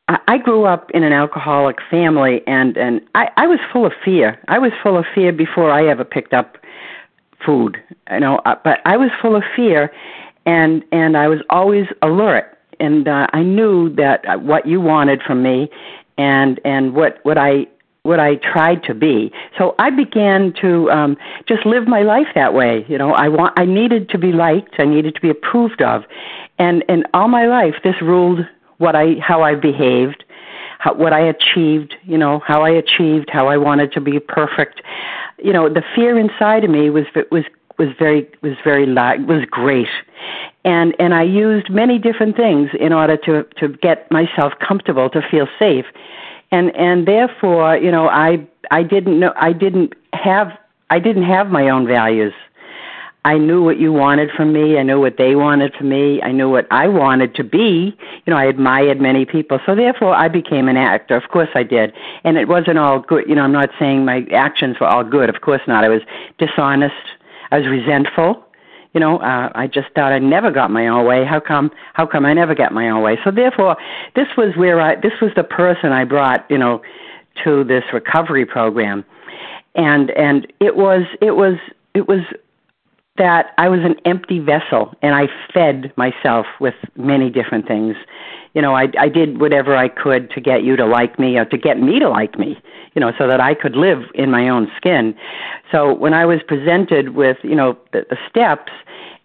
[0.07, 3.93] I, I grew up in an alcoholic family, and and I, I was full of
[4.03, 4.39] fear.
[4.47, 6.57] I was full of fear before I ever picked up
[7.45, 8.37] food, you know.
[8.45, 9.91] Uh, but I was full of fear,
[10.45, 15.43] and and I was always alert and uh, I knew that what you wanted from
[15.43, 15.69] me,
[16.17, 17.67] and and what what I
[18.03, 19.31] what I tried to be.
[19.57, 22.85] So I began to um, just live my life that way.
[22.88, 26.03] You know, I want I needed to be liked, I needed to be approved of,
[26.57, 28.39] and and all my life this ruled
[28.77, 30.23] what I how I behaved,
[30.79, 31.95] how, what I achieved.
[32.03, 34.81] You know, how I achieved, how I wanted to be perfect.
[35.38, 37.43] You know, the fear inside of me was was
[37.77, 39.88] was very was very was great
[40.65, 45.21] and and I used many different things in order to to get myself comfortable to
[45.31, 45.85] feel safe
[46.51, 50.57] and and therefore you know I I didn't know I didn't have
[50.89, 52.33] I didn't have my own values
[53.25, 54.77] I knew what you wanted from me.
[54.77, 56.21] I knew what they wanted from me.
[56.21, 57.95] I knew what I wanted to be.
[58.25, 59.59] You know, I admired many people.
[59.65, 61.17] So therefore, I became an actor.
[61.17, 61.93] Of course I did.
[62.23, 63.27] And it wasn't all good.
[63.27, 65.29] You know, I'm not saying my actions were all good.
[65.29, 65.83] Of course not.
[65.83, 66.01] I was
[66.38, 66.95] dishonest.
[67.51, 68.45] I was resentful.
[68.93, 71.23] You know, uh, I just thought I never got my own way.
[71.23, 71.71] How come?
[71.93, 73.19] How come I never get my own way?
[73.23, 73.78] So therefore,
[74.15, 74.95] this was where I.
[74.95, 76.49] This was the person I brought.
[76.49, 76.82] You know,
[77.43, 79.06] to this recovery program,
[79.75, 81.56] and and it was it was
[81.93, 82.21] it was
[83.19, 87.95] that I was an empty vessel and I fed myself with many different things.
[88.55, 91.45] You know, I I did whatever I could to get you to like me or
[91.45, 92.60] to get me to like me
[92.95, 95.15] you know, so that I could live in my own skin.
[95.71, 98.71] So when I was presented with, you know, the, the steps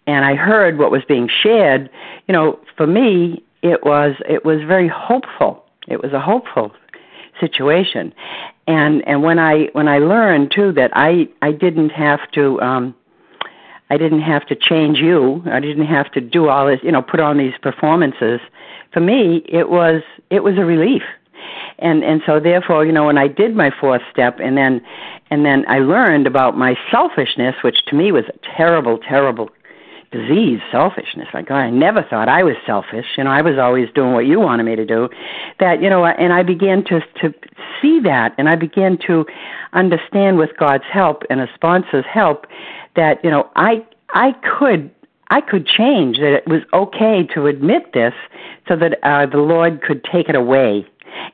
[0.07, 1.89] and I heard what was being shared,
[2.27, 5.63] you know, for me it was it was very hopeful.
[5.87, 6.71] It was a hopeful
[7.39, 8.13] situation.
[8.67, 12.95] And and when I when I learned too that I I didn't have to um
[13.89, 15.43] I didn't have to change you.
[15.45, 18.39] I didn't have to do all this, you know, put on these performances.
[18.91, 21.03] For me, it was it was a relief
[21.79, 24.81] and and so therefore you know when i did my fourth step and then
[25.29, 29.49] and then i learned about my selfishness which to me was a terrible terrible
[30.11, 33.89] disease selfishness like god i never thought i was selfish you know i was always
[33.93, 35.09] doing what you wanted me to do
[35.59, 37.33] that you know and i began to to
[37.81, 39.25] see that and i began to
[39.73, 42.45] understand with god's help and a sponsor's help
[42.95, 44.91] that you know i i could
[45.31, 48.13] I could change, that it was okay to admit this
[48.67, 50.87] so that uh, the Lord could take it away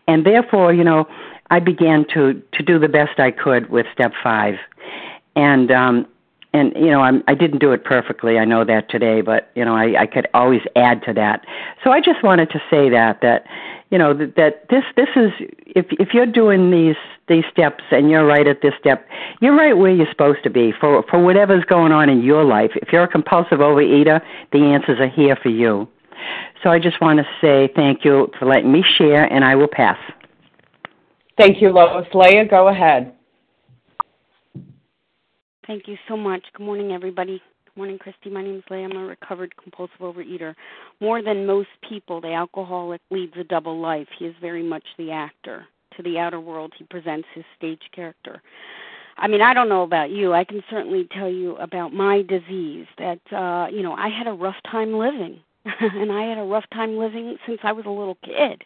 [0.08, 1.08] and therefore, you know,
[1.50, 4.56] I began to to do the best I could with step five,
[5.36, 6.08] and um,
[6.54, 8.40] and you know I'm, I didn't do it perfectly.
[8.40, 11.46] I know that today, but you know I, I could always add to that.
[11.84, 13.46] So I just wanted to say that that
[13.90, 15.32] you know that, that this this is
[15.66, 16.96] if if you're doing these
[17.32, 19.08] these steps and you're right at this step,
[19.40, 22.72] you're right where you're supposed to be for for whatever's going on in your life.
[22.76, 25.88] If you're a compulsive overeater, the answers are here for you.
[26.62, 29.68] So I just want to say thank you for letting me share, and I will
[29.68, 29.98] pass.
[31.38, 32.06] Thank you, Lois.
[32.14, 33.16] Leah, go ahead.
[35.66, 36.44] Thank you so much.
[36.54, 37.42] Good morning, everybody.
[37.66, 38.30] Good morning, Christy.
[38.30, 38.86] My name is Leah.
[38.86, 40.54] I'm a recovered compulsive overeater.
[41.00, 44.08] More than most people, the alcoholic leads a double life.
[44.20, 45.66] He is very much the actor.
[45.98, 48.42] To the outer world, he presents his stage character.
[49.18, 50.34] I mean, I don't know about you.
[50.34, 54.34] I can certainly tell you about my disease that uh, you know, I had a
[54.34, 55.40] rough time living.
[55.66, 58.64] and I had a rough time living since I was a little kid.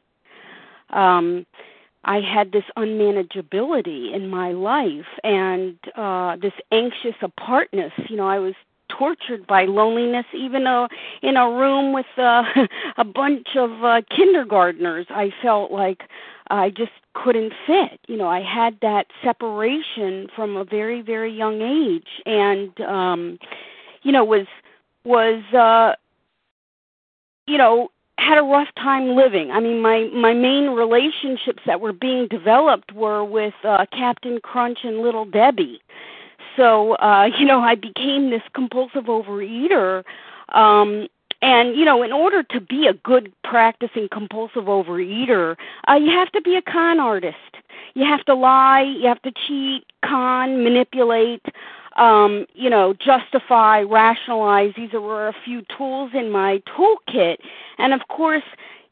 [0.91, 1.45] Um
[2.07, 7.91] I had this unmanageability in my life and uh this anxious apartness.
[8.07, 8.53] You know, I was
[8.89, 10.88] tortured by loneliness even though
[11.21, 12.43] in a room with uh,
[12.97, 16.03] a bunch of uh, kindergartners I felt like
[16.49, 17.99] I just couldn't fit.
[18.08, 23.39] You know, I had that separation from a very very young age and um
[24.03, 24.47] you know was
[25.03, 25.95] was uh
[27.47, 29.51] you know had a rough time living.
[29.51, 34.79] I mean, my my main relationships that were being developed were with uh, Captain Crunch
[34.84, 35.81] and Little Debbie.
[36.55, 40.03] So, uh, you know, I became this compulsive overeater.
[40.49, 41.08] Um,
[41.45, 45.55] and you know, in order to be a good practicing compulsive overeater,
[45.88, 47.36] uh, you have to be a con artist.
[47.93, 51.45] You have to lie, you have to cheat, con, manipulate
[51.97, 54.73] um, you know, justify, rationalize.
[54.75, 57.38] These were a few tools in my toolkit.
[57.77, 58.43] And of course,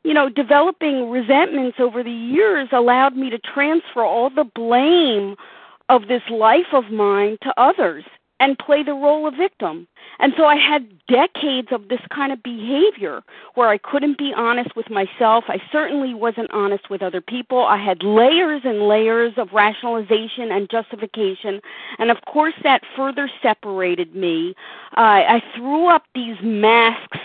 [0.03, 5.35] you know, developing resentments over the years allowed me to transfer all the blame
[5.89, 8.05] of this life of mine to others
[8.43, 9.87] and play the role of victim.
[10.19, 13.23] And so I had decades of this kind of behavior
[13.55, 15.45] where I couldn't be honest with myself.
[15.47, 17.65] I certainly wasn't honest with other people.
[17.65, 21.61] I had layers and layers of rationalization and justification.
[21.99, 24.55] And of course, that further separated me.
[24.97, 27.19] Uh, I threw up these masks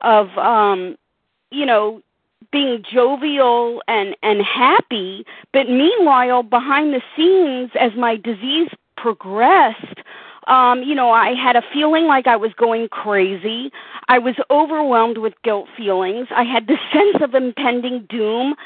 [0.00, 0.98] of, um,
[1.50, 2.02] you know,
[2.52, 10.00] being jovial and and happy but meanwhile behind the scenes as my disease progressed
[10.50, 13.70] um, you know, I had a feeling like I was going crazy.
[14.08, 16.26] I was overwhelmed with guilt feelings.
[16.34, 18.56] I had the sense of impending doom.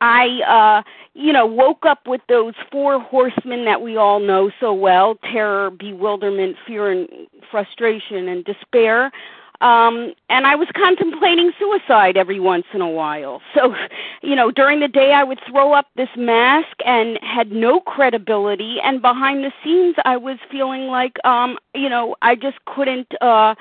[0.00, 4.72] I, uh, you know, woke up with those four horsemen that we all know so
[4.72, 7.08] well terror, bewilderment, fear, and
[7.50, 9.12] frustration and despair
[9.60, 13.40] um and i was contemplating suicide every once in a while.
[13.54, 13.74] So
[14.22, 18.78] you know during the day i would throw up this mask and had no credibility.
[18.82, 23.54] And behind the scenes i was feeling like um you know i just couldn't uh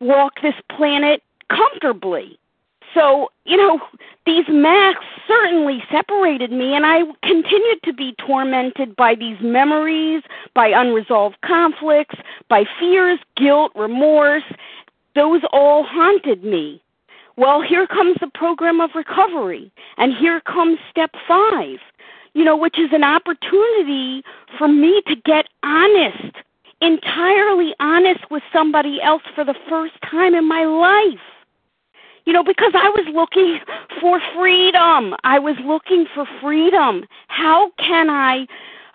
[0.00, 2.38] walk this planet comfortably.
[2.94, 3.80] So you know
[4.26, 10.22] these masks certainly separated me and i continued to be tormented by these memories
[10.54, 12.16] by unresolved conflicts
[12.48, 14.44] by fears guilt remorse
[15.18, 16.82] those all haunted me.
[17.36, 21.78] Well, here comes the program of recovery, and here comes step five,
[22.34, 24.22] you know, which is an opportunity
[24.56, 26.34] for me to get honest,
[26.80, 31.20] entirely honest with somebody else for the first time in my life.
[32.24, 33.60] You know, because I was looking
[34.00, 35.14] for freedom.
[35.24, 37.06] I was looking for freedom.
[37.28, 38.46] How can I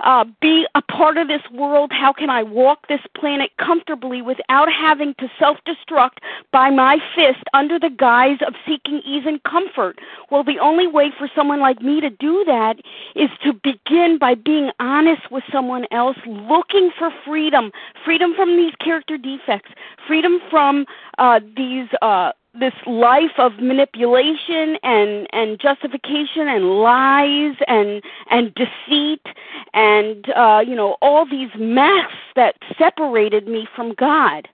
[0.04, 1.92] uh, be a part of this world?
[1.92, 6.18] How can I walk this planet comfortably without having to self destruct
[6.52, 10.00] by my fist under the guise of seeking ease and comfort?
[10.30, 12.78] Well, the only way for someone like me to do that
[13.16, 17.72] is to begin by being honest with someone else, looking for freedom
[18.06, 19.72] freedom from these character defects,
[20.08, 20.86] freedom from
[21.18, 21.88] uh, these.
[22.02, 29.26] Uh, this life of manipulation and and justification and lies and and deceit
[29.74, 34.48] and uh you know all these masks that separated me from God.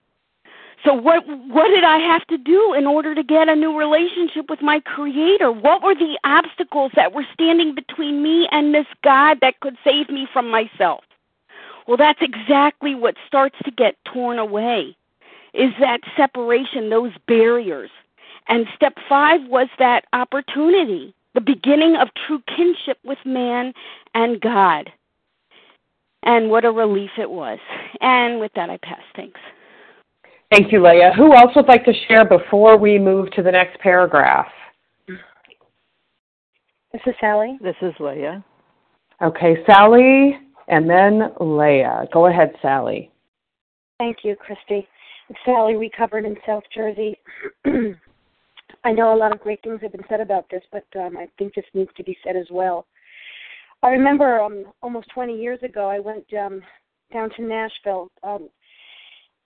[0.85, 4.49] So what what did I have to do in order to get a new relationship
[4.49, 5.51] with my creator?
[5.51, 10.09] What were the obstacles that were standing between me and this God that could save
[10.09, 11.03] me from myself?
[11.85, 14.95] Well, that's exactly what starts to get torn away
[15.53, 17.89] is that separation, those barriers.
[18.47, 23.73] And step five was that opportunity, the beginning of true kinship with man
[24.13, 24.89] and God.
[26.23, 27.59] And what a relief it was.
[28.01, 29.01] And with that, I pass.
[29.15, 29.39] Thanks.
[30.51, 31.13] Thank you, Leah.
[31.15, 34.47] Who else would like to share before we move to the next paragraph?
[36.91, 37.57] This is Sally.
[37.61, 38.43] This is Leah.
[39.21, 42.07] Okay, Sally, and then Leah.
[42.11, 43.11] Go ahead, Sally.
[43.99, 44.87] Thank you, Christy.
[45.45, 47.17] Sally recovered in South Jersey.
[48.83, 51.27] I know a lot of great things have been said about this, but um, I
[51.37, 52.85] think this needs to be said as well.
[53.81, 56.61] I remember um, almost 20 years ago, I went um,
[57.13, 58.49] down to Nashville, um,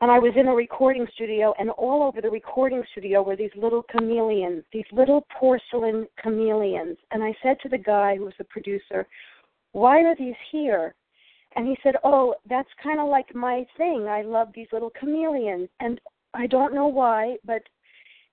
[0.01, 3.51] and I was in a recording studio, and all over the recording studio were these
[3.55, 6.97] little chameleons, these little porcelain chameleons.
[7.11, 9.07] And I said to the guy who was the producer,
[9.71, 10.93] why are these here?
[11.55, 14.07] And he said, oh, that's kind of like my thing.
[14.07, 15.69] I love these little chameleons.
[15.79, 15.99] And
[16.33, 17.61] I don't know why, but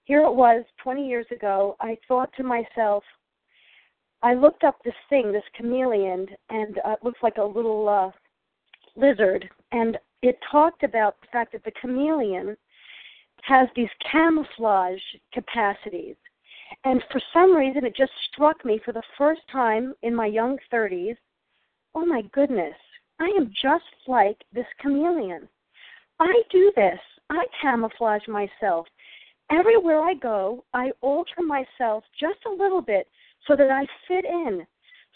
[0.05, 1.77] here it was 20 years ago.
[1.81, 3.05] I thought to myself,
[4.23, 8.11] I looked up this thing, this chameleon, and uh, it looks like a little uh,
[8.97, 9.49] lizard.
[9.73, 12.57] And it talked about the fact that the chameleon
[13.43, 15.01] has these camouflage
[15.33, 16.17] capacities.
[16.85, 20.59] And for some reason, it just struck me for the first time in my young
[20.73, 21.17] 30s
[21.95, 22.75] oh my goodness,
[23.21, 25.49] I am just like this chameleon.
[26.19, 26.99] I do this,
[27.31, 28.87] I camouflage myself.
[29.51, 33.09] Everywhere I go, I alter myself just a little bit
[33.47, 34.67] so that I fit in,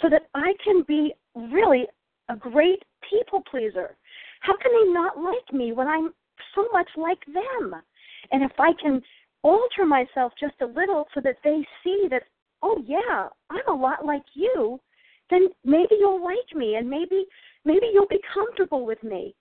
[0.02, 1.86] so that I can be really
[2.28, 3.96] a great people pleaser.
[4.40, 6.12] How can they not like me when I'm
[6.54, 7.74] so much like them?
[8.32, 9.02] And if I can
[9.42, 12.24] alter myself just a little so that they see that,
[12.62, 14.80] oh yeah, I'm a lot like you,
[15.30, 17.24] then maybe you'll like me and maybe
[17.64, 19.34] maybe you'll be comfortable with me.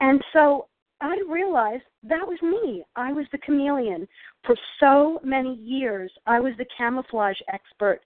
[0.00, 0.68] And so
[1.00, 2.84] I realized that was me.
[2.96, 4.06] I was the chameleon.
[4.44, 8.00] For so many years, I was the camouflage expert.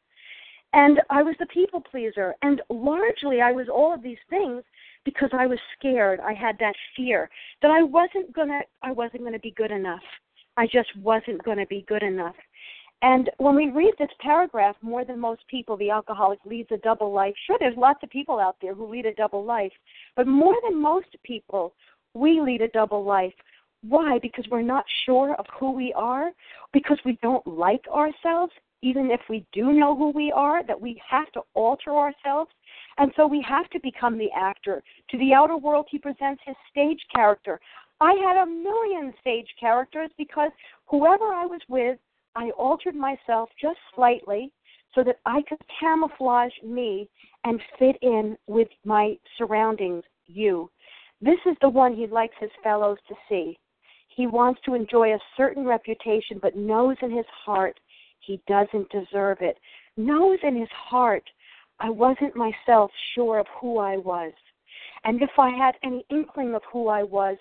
[0.73, 2.35] And I was the people pleaser.
[2.43, 4.63] And largely, I was all of these things
[5.05, 6.21] because I was scared.
[6.21, 7.31] I had that fear
[7.63, 10.03] that I wasn't gonna I wasn't gonna be good enough.
[10.57, 12.35] I just wasn't gonna be good enough.
[13.03, 17.13] And when we read this paragraph, more than most people, the alcoholic leads a double
[17.13, 17.35] life.
[17.47, 19.73] Sure, there's lots of people out there who lead a double life,
[20.17, 21.75] but more than most people,
[22.15, 23.35] we lead a double life.
[23.83, 24.19] Why?
[24.21, 26.33] Because we're not sure of who we are,
[26.73, 31.01] because we don't like ourselves, even if we do know who we are, that we
[31.09, 32.51] have to alter ourselves.
[32.97, 34.83] And so we have to become the actor.
[35.11, 37.61] To the outer world, he presents his stage character.
[38.01, 40.51] I had a million stage characters because
[40.87, 41.99] whoever I was with,
[42.35, 44.53] I altered myself just slightly
[44.95, 47.09] so that I could camouflage me
[47.45, 50.71] and fit in with my surroundings, you.
[51.21, 53.59] This is the one he likes his fellows to see.
[54.09, 57.79] He wants to enjoy a certain reputation, but knows in his heart
[58.21, 59.59] he doesn't deserve it.
[59.97, 61.29] Knows in his heart
[61.81, 64.33] I wasn't myself sure of who I was.
[65.05, 67.37] And if I had any inkling of who I was,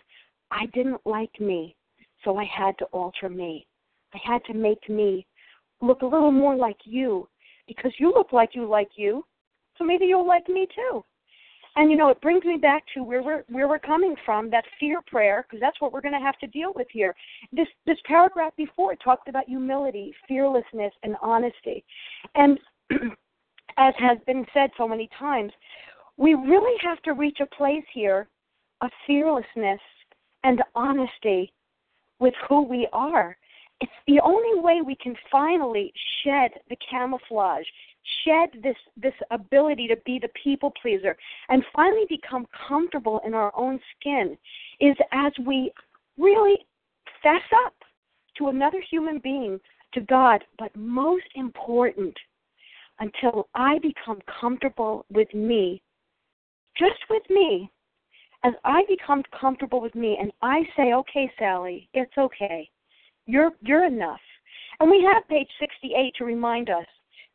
[0.51, 1.75] I didn't like me.
[2.23, 3.66] So I had to alter me.
[4.14, 5.26] I had to make me
[5.82, 7.28] look a little more like you
[7.68, 9.26] because you look like you like you.
[9.78, 11.03] So maybe you'll like me too.
[11.76, 14.66] And you know, it brings me back to where we're where we're coming from, that
[14.80, 17.14] fear prayer, because that's what we're going to have to deal with here.
[17.51, 21.86] This this paragraph before talked about humility, fearlessness, and honesty.
[22.34, 22.58] And
[23.78, 25.51] as has been said so many times,
[26.18, 28.28] we really have to reach a place here
[28.82, 29.82] of fearlessness
[30.43, 31.53] and honesty
[32.20, 33.38] with who we are.
[33.82, 37.65] It's the only way we can finally shed the camouflage,
[38.25, 41.15] shed this this ability to be the people pleaser
[41.49, 44.38] and finally become comfortable in our own skin
[44.80, 45.71] is as we
[46.17, 46.57] really
[47.21, 47.75] fess up
[48.38, 49.59] to another human being
[49.93, 50.43] to God.
[50.57, 52.15] But most important
[52.99, 55.82] until I become comfortable with me
[56.78, 57.69] just with me
[58.43, 62.69] as I become comfortable with me and I say okay Sally it's okay
[63.28, 64.19] you're you're enough.
[64.80, 66.86] And we have page 68 to remind us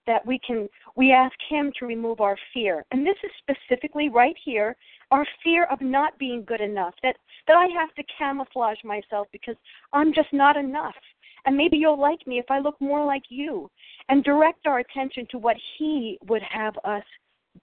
[0.07, 2.84] that we can we ask him to remove our fear.
[2.90, 4.76] And this is specifically right here
[5.11, 7.16] our fear of not being good enough that
[7.47, 9.57] that i have to camouflage myself because
[9.93, 10.95] i'm just not enough.
[11.45, 13.70] And maybe you'll like me if i look more like you
[14.09, 17.05] and direct our attention to what he would have us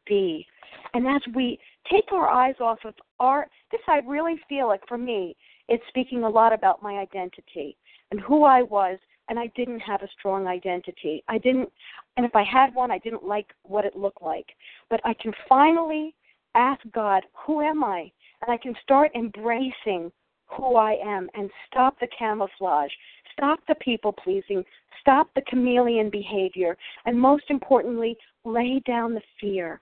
[0.05, 0.45] be.
[0.93, 1.59] And as we
[1.91, 5.35] take our eyes off of our this i really feel like for me
[5.67, 7.77] it's speaking a lot about my identity
[8.11, 8.97] and who i was
[9.29, 11.23] and I didn't have a strong identity.
[11.27, 11.71] I didn't,
[12.17, 14.47] and if I had one, I didn't like what it looked like.
[14.89, 16.15] But I can finally
[16.55, 18.11] ask God, who am I?
[18.41, 20.11] And I can start embracing
[20.47, 22.91] who I am and stop the camouflage,
[23.33, 24.63] stop the people pleasing,
[24.99, 29.79] stop the chameleon behavior, and most importantly, lay down the fear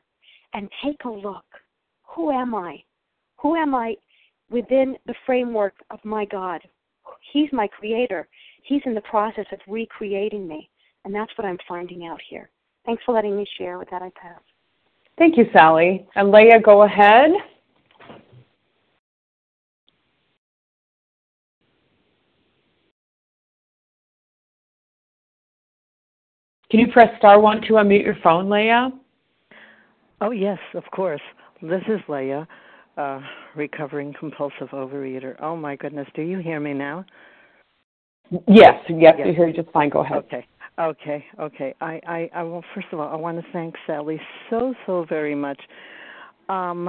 [0.54, 1.46] and take a look.
[2.16, 2.84] Who am I?
[3.38, 3.96] Who am I
[4.50, 6.62] within the framework of my God?
[7.34, 8.28] He's my creator.
[8.64, 10.70] He's in the process of recreating me.
[11.06, 12.50] And that's what I'm finding out here.
[12.86, 13.78] Thanks for letting me share.
[13.78, 14.42] With that, I pass.
[15.18, 16.08] Thank you, Sally.
[16.16, 17.32] And Leah, go ahead.
[26.70, 28.92] Can you press star one to unmute your phone, Leah?
[30.20, 31.22] Oh, yes, of course.
[31.62, 32.48] This is Leah,
[32.98, 33.22] uh,
[33.56, 35.36] recovering compulsive overeater.
[35.42, 36.08] Oh, my goodness.
[36.16, 37.06] Do you hear me now?
[38.32, 39.28] Yes, yes, yes.
[39.28, 39.90] we hear you just fine.
[39.90, 40.18] Go ahead.
[40.18, 40.46] Okay.
[40.80, 41.74] Okay, okay.
[41.82, 45.34] I, I, I well, first of all, I want to thank Sally so, so very
[45.34, 45.60] much.
[46.50, 46.88] Um,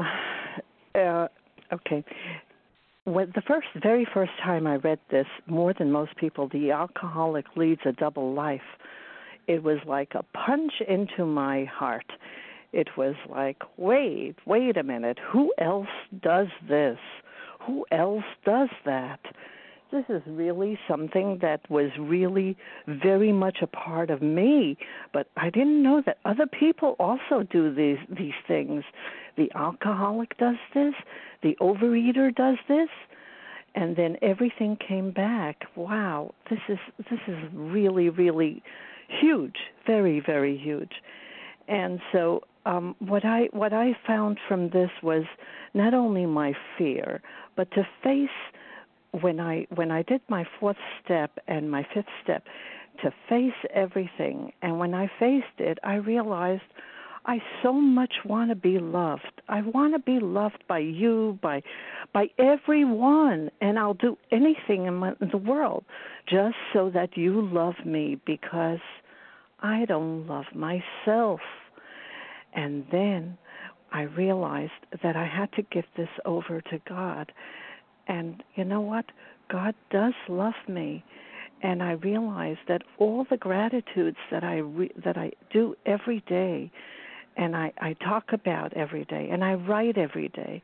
[0.94, 1.28] uh,
[1.72, 2.04] okay.
[3.04, 7.46] When the first, very first time I read this, more than most people, the alcoholic
[7.56, 8.60] leads a double life.
[9.46, 12.04] It was like a punch into my heart.
[12.72, 15.18] It was like, wait, wait a minute.
[15.32, 15.88] Who else
[16.22, 16.98] does this?
[17.66, 19.20] Who else does that?
[19.90, 22.56] this is really something that was really
[22.86, 24.76] very much a part of me
[25.12, 28.84] but i didn't know that other people also do these these things
[29.36, 30.94] the alcoholic does this
[31.42, 32.88] the overeater does this
[33.74, 36.78] and then everything came back wow this is
[37.10, 38.62] this is really really
[39.08, 39.56] huge
[39.86, 40.92] very very huge
[41.66, 45.24] and so um what i what i found from this was
[45.74, 47.20] not only my fear
[47.56, 48.28] but to face
[49.12, 52.44] when I when I did my fourth step and my fifth step
[53.02, 56.62] to face everything and when I faced it I realized
[57.26, 59.42] I so much want to be loved.
[59.50, 61.62] I want to be loved by you, by
[62.14, 65.84] by everyone, and I'll do anything in, my, in the world
[66.26, 68.78] just so that you love me because
[69.60, 71.40] I don't love myself.
[72.54, 73.38] And then
[73.92, 74.72] I realized
[75.02, 77.32] that I had to give this over to God
[78.08, 79.04] and you know what?
[79.50, 81.04] God does love me.
[81.62, 86.70] And I realized that all the gratitudes that I re- that I do every day,
[87.36, 90.62] and I, I talk about every day, and I write every day.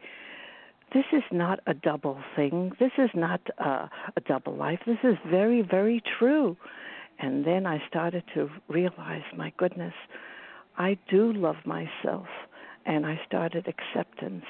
[0.92, 2.72] This is not a double thing.
[2.78, 4.78] This is not a, a double life.
[4.86, 6.56] This is very, very true.
[7.18, 9.94] And then I started to realize, my goodness,
[10.76, 12.26] I do love myself,
[12.86, 14.44] and I started acceptance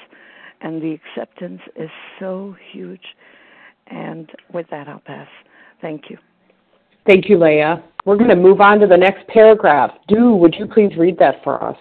[0.65, 3.05] and the acceptance is so huge.
[3.89, 5.29] And with that, I'll pass.
[5.81, 6.19] Thank you.
[7.07, 7.85] Thank you, Leah.
[8.07, 9.91] We're going to move on to the next paragraph.
[10.09, 11.77] Do, would you please read that for us?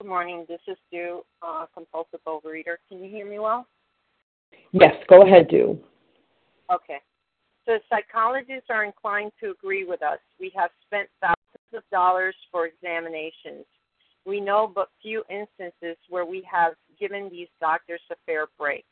[0.00, 0.44] Good morning.
[0.46, 2.76] This is Sue, uh, compulsive overeater.
[2.88, 3.66] Can you hear me well?
[4.72, 5.78] Yes, go ahead, Do.
[6.72, 6.98] Okay.
[7.66, 10.18] So psychologists are inclined to agree with us.
[10.38, 13.66] We have spent thousands of dollars for examinations.
[14.24, 18.84] We know but few instances where we have given these doctors a fair break.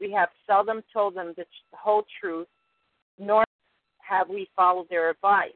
[0.00, 2.48] We have seldom told them the whole truth,
[3.18, 3.44] nor
[3.98, 5.52] have we followed their advice.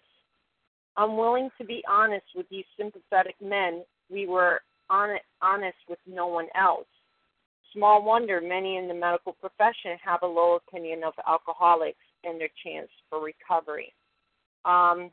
[0.98, 6.86] Unwilling to be honest with these sympathetic men, we were honest with no one else.
[7.72, 12.50] Small wonder many in the medical profession have a low opinion of alcoholics and their
[12.64, 13.92] chance for recovery.
[14.64, 15.10] Um,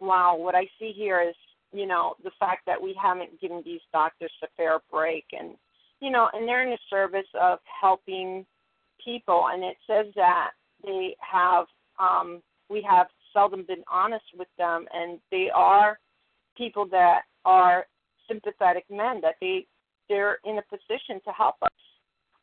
[0.00, 1.34] wow, what I see here is
[1.74, 5.56] you know, the fact that we haven't given these doctors a fair break and
[6.00, 8.44] you know, and they're in the service of helping
[9.02, 9.46] people.
[9.50, 10.50] And it says that
[10.84, 11.66] they have
[11.98, 12.40] um
[12.70, 14.86] we have seldom been honest with them.
[14.94, 15.98] And they are
[16.56, 17.86] people that are
[18.28, 19.66] sympathetic men that they
[20.08, 21.70] they're in a position to help us.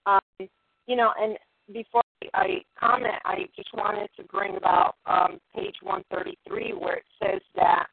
[0.06, 0.48] Um
[0.88, 1.38] you know and
[1.72, 2.02] before
[2.34, 7.88] I comment I just wanted to bring about um page 133 where it says that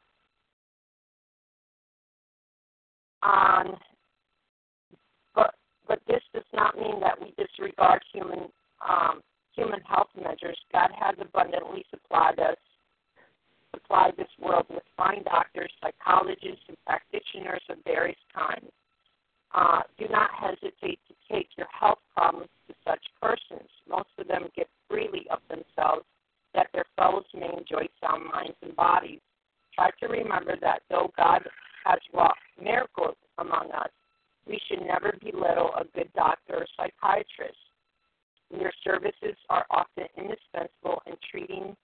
[3.23, 3.77] on
[5.35, 5.55] but
[5.87, 8.49] but this does not mean that we disregard human
[8.87, 9.21] um,
[9.55, 10.57] human health measures.
[10.71, 12.57] God has abundantly supplied us
[13.73, 18.71] supplied this world with fine doctors, psychologists, and practitioners of various kinds.
[19.53, 23.69] Uh, do not hesitate to take your health problems to such persons.
[23.89, 26.05] Most of them give freely of themselves
[26.53, 29.19] that their fellows may enjoy sound minds and bodies.
[29.73, 31.41] Try to remember that though God
[31.85, 33.89] has wrought miracles among us.
[34.47, 37.57] We should never belittle a good doctor or psychiatrist.
[38.51, 41.75] Their services are often indispensable in treating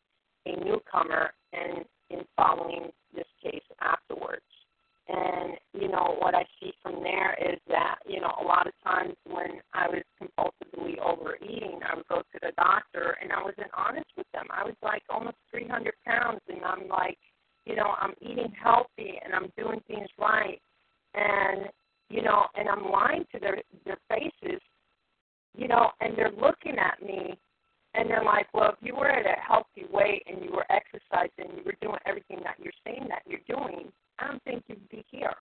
[0.46, 4.44] a newcomer and in following this case afterwards.
[5.08, 8.74] And, you know, what I see from there is that, you know, a lot of
[8.84, 13.70] times when I was compulsively overeating, I would go to the doctor and I wasn't
[13.78, 14.48] honest with them.
[14.50, 17.18] I was like almost 300 pounds and I'm like,
[17.66, 20.62] you know, I'm eating healthy and I'm doing things right,
[21.14, 21.68] and
[22.10, 24.62] you know, and I'm lying to their their faces,
[25.58, 27.38] you know, and they're looking at me,
[27.96, 31.58] and they're like, well, if you were at a healthy weight and you were exercising,
[31.58, 35.04] you were doing everything that you're saying that you're doing, I don't think you'd be
[35.12, 35.34] here.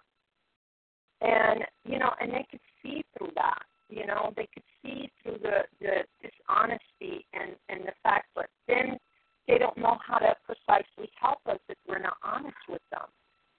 [1.20, 3.62] And you know, and they could see through that.
[3.89, 8.99] You know, they could see through the the dishonesty and and the fact, but then
[9.47, 13.07] they don't know how to precisely help us if we're not honest with them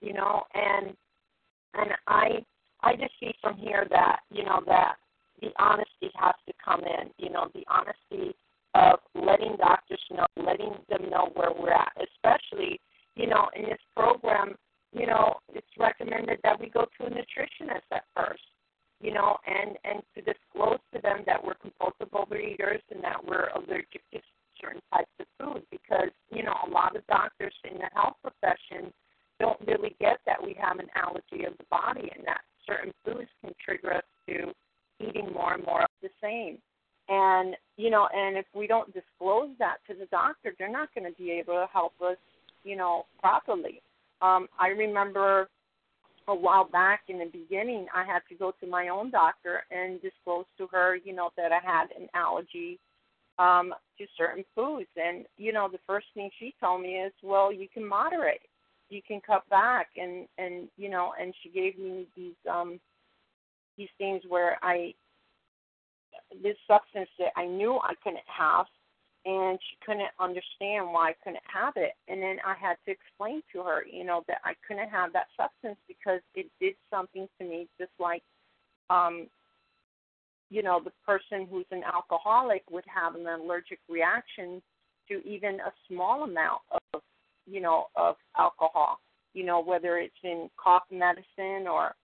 [0.00, 0.94] you know and
[1.74, 2.44] and i
[2.82, 4.96] i just see from here that you know that
[5.40, 8.34] the honesty has to come in you know the honesty
[8.76, 12.80] of letting doctors know, letting them know where we're at, especially,
[13.14, 14.54] you know, in this program,
[14.92, 18.42] you know, it's recommended that we go to a nutritionist at first,
[19.00, 23.48] you know, and and to disclose to them that we're compulsive overeaters and that we're
[23.54, 24.20] allergic to
[24.60, 28.92] certain types of food because, you know, a lot of doctors in the health profession
[29.38, 33.28] don't really get that we have an allergy of the body and that certain foods
[33.42, 34.52] can trigger us to
[35.00, 36.58] eating more and more of the same.
[37.08, 41.10] And you know, and if we don't disclose that to the doctor, they're not going
[41.10, 42.16] to be able to help us,
[42.64, 43.80] you know, properly.
[44.22, 45.48] Um, I remember
[46.28, 50.00] a while back in the beginning, I had to go to my own doctor and
[50.02, 52.78] disclose to her, you know, that I had an allergy
[53.38, 54.88] um, to certain foods.
[54.96, 58.40] And you know, the first thing she told me is, well, you can moderate,
[58.88, 62.80] you can cut back, and and you know, and she gave me these um
[63.76, 64.94] these things where I
[66.42, 68.66] this substance that I knew I couldn't have,
[69.26, 71.92] and she couldn't understand why I couldn't have it.
[72.06, 75.26] And then I had to explain to her, you know, that I couldn't have that
[75.36, 78.22] substance because it did something to me, just like,
[78.88, 79.26] um,
[80.48, 84.62] you know, the person who's an alcoholic would have an allergic reaction
[85.08, 86.60] to even a small amount
[86.94, 87.02] of,
[87.48, 89.00] you know, of alcohol.
[89.34, 91.96] You know, whether it's in cough medicine or,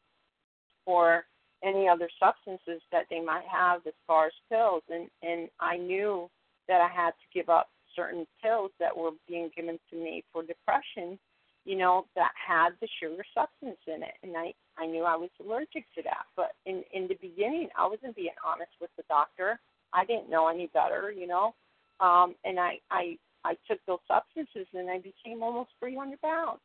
[0.86, 1.24] or
[1.62, 6.28] any other substances that they might have as far as pills and and I knew
[6.72, 10.42] that I had to give up certain pills that were being given to me for
[10.42, 11.18] depression,
[11.66, 15.28] you know, that had the sugar substance in it and I I knew I was
[15.38, 16.24] allergic to that.
[16.34, 19.60] But in in the beginning I wasn't being honest with the doctor.
[19.92, 21.54] I didn't know any better, you know.
[22.00, 26.60] Um and I I I took those substances and I became almost 300 pounds.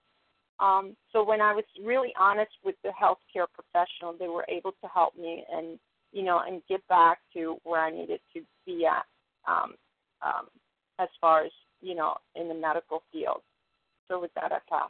[0.59, 4.87] Um, so when I was really honest with the healthcare professional, they were able to
[4.87, 5.77] help me and
[6.13, 9.03] you know and get back to where I needed to be at
[9.51, 9.73] um,
[10.22, 10.47] um,
[10.99, 11.51] as far as
[11.82, 13.41] you know in the medical field.
[14.09, 14.89] So with that, I pass.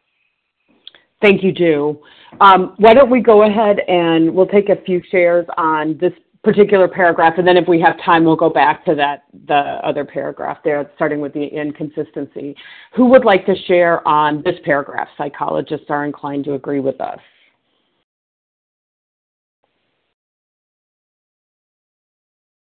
[1.22, 2.00] Thank you, Ju.
[2.42, 6.14] Um, why don't we go ahead and we'll take a few shares on this
[6.44, 10.06] particular paragraph, and then if we have time, we'll go back to that the other
[10.06, 12.56] paragraph there, starting with the inconsistency.
[12.96, 15.08] Who would like to share on this paragraph?
[15.18, 17.20] Psychologists are inclined to agree with us.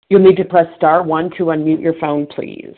[0.10, 2.76] You'll need to press star one to unmute your phone, please.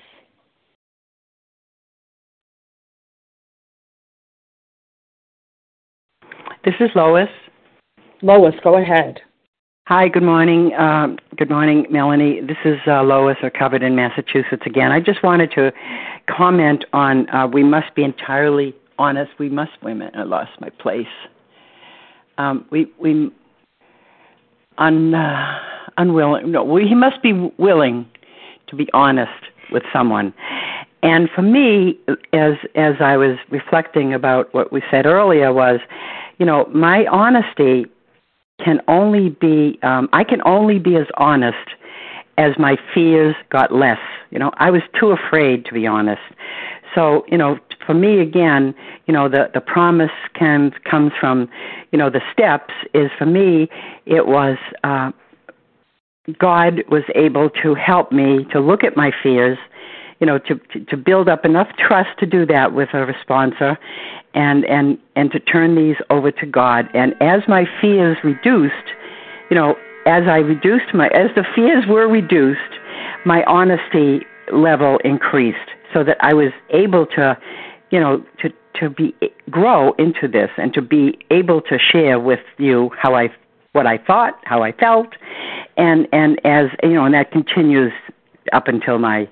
[6.65, 7.29] This is Lois.
[8.21, 9.19] Lois, go ahead.
[9.87, 10.73] Hi, good morning.
[10.75, 12.41] Um, good morning, Melanie.
[12.41, 14.91] This is uh, Lois, recovered in Massachusetts again.
[14.91, 15.71] I just wanted to
[16.29, 19.31] comment on uh, we must be entirely honest.
[19.39, 19.71] We must.
[19.81, 21.07] Wait a minute, I lost my place.
[22.37, 23.31] Um, we we
[24.79, 25.59] un, uh,
[25.97, 26.51] unwilling.
[26.51, 28.07] No, he must be willing
[28.67, 29.31] to be honest
[29.71, 30.33] with someone.
[31.01, 31.97] And for me,
[32.33, 35.79] as as I was reflecting about what we said earlier, was,
[36.39, 37.85] you know, my honesty
[38.63, 41.69] can only be um, I can only be as honest
[42.37, 43.99] as my fears got less.
[44.31, 46.21] You know, I was too afraid to be honest.
[46.95, 48.73] So, you know, for me again,
[49.07, 51.49] you know, the the promise can comes from,
[51.91, 53.69] you know, the steps is for me
[54.05, 55.11] it was uh
[56.37, 59.57] God was able to help me to look at my fears,
[60.19, 63.77] you know, to, to to build up enough trust to do that with a sponsor
[64.33, 66.87] and and and to turn these over to God.
[66.93, 68.73] And as my fears reduced,
[69.49, 69.75] you know,
[70.05, 72.79] as I reduced my as the fears were reduced,
[73.25, 75.57] my honesty level increased
[75.93, 77.37] so that I was able to,
[77.91, 79.15] you know, to to be
[79.49, 83.29] grow into this and to be able to share with you how I
[83.73, 85.07] what I thought, how I felt,
[85.77, 87.93] and and as you know, and that continues
[88.53, 89.27] up until my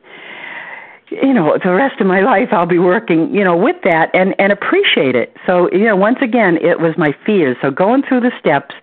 [1.09, 4.35] you know the rest of my life I'll be working you know with that and
[4.39, 5.35] and appreciate it.
[5.45, 7.57] So you know once again it was my fears.
[7.61, 8.75] So going through the steps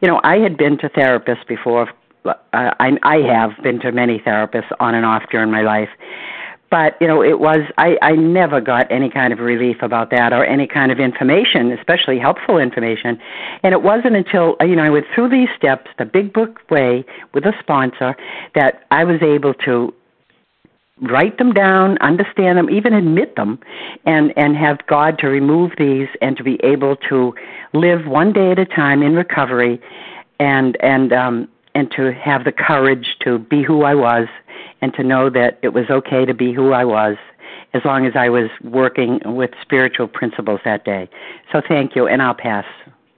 [0.00, 1.90] you know I had been to therapists before.
[2.24, 5.90] Uh, I I have been to many therapists on and off during my life
[6.70, 10.32] but you know it was I I never got any kind of relief about that
[10.32, 13.20] or any kind of information especially helpful information.
[13.62, 17.04] And it wasn't until you know I went through these steps the big book way
[17.32, 18.16] with a sponsor
[18.54, 19.94] that I was able to
[21.02, 23.58] write them down, understand them, even admit them,
[24.06, 27.34] and and have God to remove these and to be able to
[27.72, 29.80] live one day at a time in recovery,
[30.38, 34.26] and and um, and to have the courage to be who I was,
[34.80, 37.16] and to know that it was okay to be who I was,
[37.74, 41.08] as long as I was working with spiritual principles that day.
[41.52, 42.64] So thank you, and I'll pass,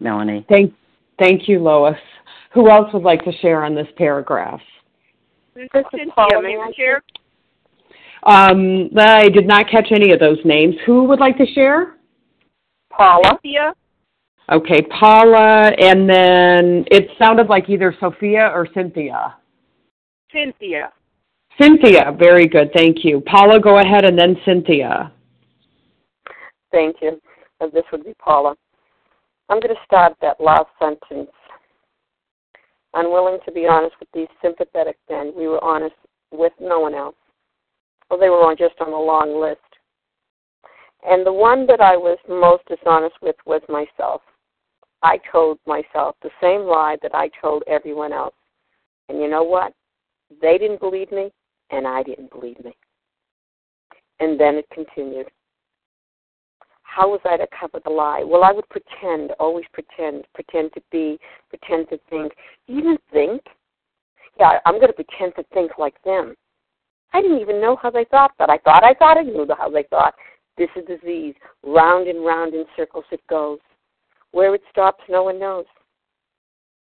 [0.01, 0.47] Melanie.
[0.49, 0.75] Thank
[1.19, 1.97] thank you, Lois.
[2.55, 4.61] Who else would like to share on this paragraph?
[5.55, 6.41] This is Cynthia.
[6.43, 7.03] May I share?
[8.23, 10.75] Um, I did not catch any of those names.
[10.85, 11.97] Who would like to share?
[12.91, 13.39] Paula.
[13.43, 13.75] Cynthia.
[14.51, 19.35] Okay, Paula, and then it sounded like either Sophia or Cynthia.
[20.33, 20.93] Cynthia.
[21.61, 23.21] Cynthia, very good, thank you.
[23.23, 25.13] Paula, go ahead, and then Cynthia.
[26.71, 27.21] Thank you.
[27.61, 28.55] And this would be Paula.
[29.49, 31.31] I'm going to start that last sentence.
[32.95, 35.33] Unwilling to be honest with these sympathetic men.
[35.37, 35.95] We were honest
[36.31, 37.15] with no one else.
[38.11, 39.61] Well, they were on just on a long list.
[41.09, 44.23] And the one that I was most dishonest with was myself.
[45.07, 48.35] I told myself the same lie that I told everyone else.
[49.09, 49.73] And you know what?
[50.43, 51.31] They didn't believe me,
[51.71, 52.77] and I didn't believe me.
[54.19, 55.29] And then it continued.
[56.83, 58.25] How was I to cover the lie?
[58.25, 62.33] Well, I would pretend, always pretend, pretend to be, pretend to think.
[62.67, 63.43] Even think?
[64.41, 66.35] Yeah, I'm going to pretend to think like them.
[67.13, 69.71] I didn't even know how they thought, but I thought I thought I knew how
[69.71, 70.15] they thought.
[70.59, 71.35] This is disease.
[71.63, 73.61] Round and round in circles it goes.
[74.37, 75.65] Where it stops, no one knows.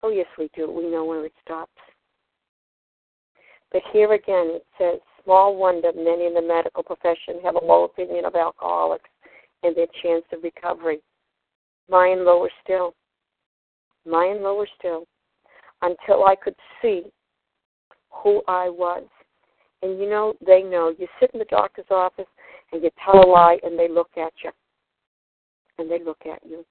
[0.01, 0.71] Oh, yes, we do.
[0.71, 1.69] We know where it stops.
[3.71, 7.83] But here again, it says, small wonder many in the medical profession have a low
[7.83, 9.07] opinion of alcoholics
[9.61, 10.97] and their chance of recovery.
[11.87, 12.95] Mine lower still.
[14.03, 15.05] Mine lower still.
[15.83, 17.03] Until I could see
[18.09, 19.03] who I was.
[19.83, 20.91] And you know, they know.
[20.97, 22.25] You sit in the doctor's office
[22.71, 24.49] and you tell a lie and they look at you.
[25.77, 26.65] And they look at you.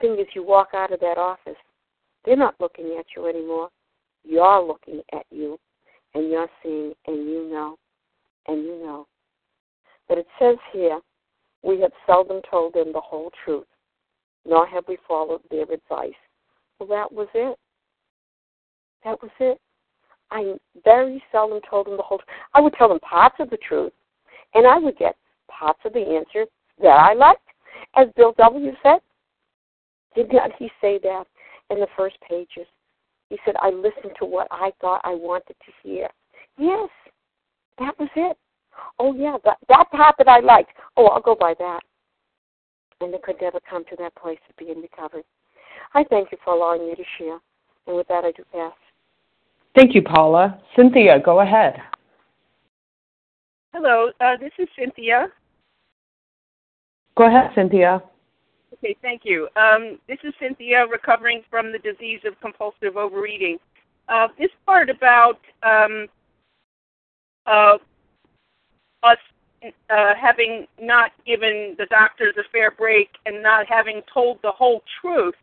[0.00, 1.56] Thing is, you walk out of that office,
[2.24, 3.68] they're not looking at you anymore.
[4.24, 5.58] You're looking at you
[6.14, 7.76] and you're seeing and you know
[8.46, 9.06] and you know.
[10.08, 11.00] But it says here,
[11.62, 13.66] we have seldom told them the whole truth,
[14.46, 16.12] nor have we followed their advice.
[16.78, 17.58] Well, that was it.
[19.04, 19.58] That was it.
[20.30, 22.28] I very seldom told them the whole truth.
[22.54, 23.92] I would tell them parts of the truth,
[24.54, 25.16] and I would get
[25.48, 26.46] parts of the answer
[26.80, 27.40] that I liked.
[27.94, 28.72] As Bill W.
[28.82, 28.98] said,
[30.14, 31.24] did not he say that
[31.70, 32.66] in the first pages?
[33.30, 36.08] He said, I listened to what I thought I wanted to hear.
[36.56, 36.88] Yes,
[37.78, 38.36] that was it.
[38.98, 40.70] Oh, yeah, that, that part that I liked.
[40.96, 41.80] Oh, I'll go by that.
[43.00, 45.24] And they could never come to that place of being recovered.
[45.94, 47.38] I thank you for allowing me to share.
[47.86, 48.72] And with that, I do pass.
[49.74, 50.60] Thank you, Paula.
[50.74, 51.76] Cynthia, go ahead.
[53.72, 55.28] Hello, uh, this is Cynthia.
[57.16, 58.02] Go ahead, Cynthia.
[58.78, 59.48] Okay, thank you.
[59.56, 63.58] Um, this is Cynthia, recovering from the disease of compulsive overeating.
[64.08, 66.06] Uh, this part about um,
[67.46, 67.78] uh,
[69.02, 69.18] us
[69.90, 74.82] uh, having not given the doctors a fair break and not having told the whole
[75.00, 75.34] truth.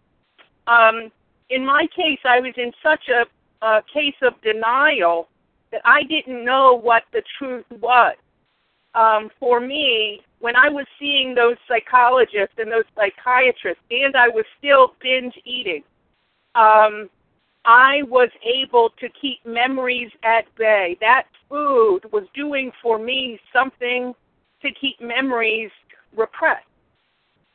[0.68, 1.12] Um,
[1.50, 5.28] in my case, I was in such a, a case of denial
[5.72, 8.16] that I didn't know what the truth was.
[8.96, 14.46] Um, for me, when I was seeing those psychologists and those psychiatrists, and I was
[14.60, 15.82] still binge eating,
[16.54, 17.10] um,
[17.66, 20.98] I was able to keep memories at bay.
[21.02, 24.14] That food was doing for me something
[24.62, 25.72] to keep memories
[26.16, 26.68] repressed.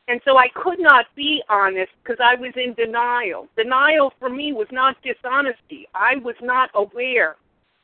[0.08, 3.46] And so I could not be honest because I was in denial.
[3.56, 5.86] Denial for me was not dishonesty.
[5.94, 7.36] I was not aware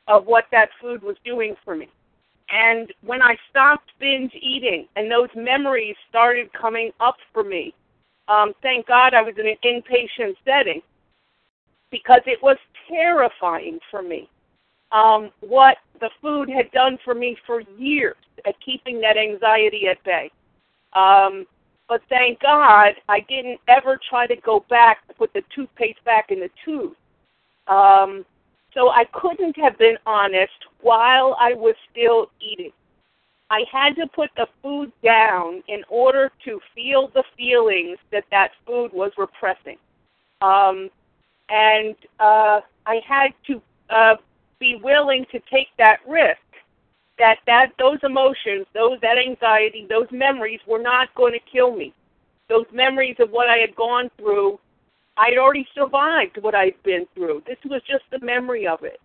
[0.09, 1.87] of what that food was doing for me.
[2.49, 7.73] And when I stopped binge eating and those memories started coming up for me,
[8.27, 10.81] um, thank God I was in an inpatient setting
[11.91, 12.57] because it was
[12.89, 14.29] terrifying for me
[14.91, 20.03] um, what the food had done for me for years at keeping that anxiety at
[20.03, 20.31] bay.
[20.93, 21.45] Um,
[21.89, 26.27] but thank God I didn't ever try to go back to put the toothpaste back
[26.29, 26.93] in the tube.
[27.67, 28.25] Um,
[28.77, 32.71] so I couldn't have been honest while I was still eating.
[33.49, 38.51] I had to put the food down in order to feel the feelings that that
[38.67, 39.77] food was repressing.
[40.41, 40.89] Um,
[41.49, 44.15] and uh, I had to uh,
[44.59, 46.37] be willing to take that risk
[47.17, 51.93] that that those emotions, those that anxiety, those memories were not going to kill me.
[52.47, 54.59] Those memories of what I had gone through,
[55.17, 57.43] I'd already survived what I'd been through.
[57.47, 58.99] This was just the memory of it.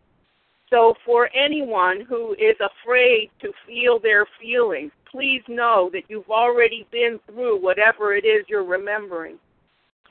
[0.71, 6.87] So for anyone who is afraid to feel their feelings, please know that you've already
[6.91, 9.37] been through whatever it is you're remembering.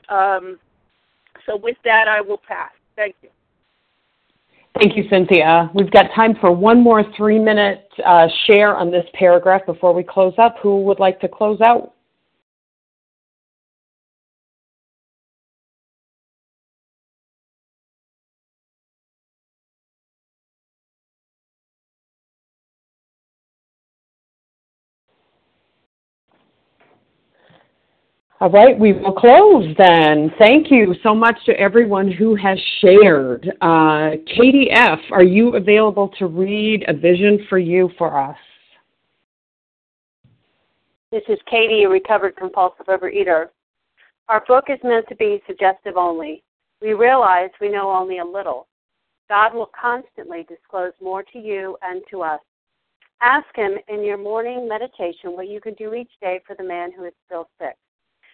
[0.08, 0.58] Um,
[1.46, 2.70] so with that, I will pass.
[2.94, 3.28] Thank you.
[4.78, 5.70] Thank you, Cynthia.
[5.74, 10.02] We've got time for one more three minute uh, share on this paragraph before we
[10.02, 10.56] close up.
[10.62, 11.92] Who would like to close out?
[28.42, 30.32] All right, we will close then.
[30.36, 33.48] Thank you so much to everyone who has shared.
[33.60, 38.36] Uh, Katie F., are you available to read a vision for you for us?
[41.12, 43.50] This is Katie, a recovered compulsive overeater.
[44.28, 46.42] Our book is meant to be suggestive only.
[46.80, 48.66] We realize we know only a little.
[49.28, 52.40] God will constantly disclose more to you and to us.
[53.20, 56.90] Ask Him in your morning meditation what you can do each day for the man
[56.90, 57.76] who is still sick.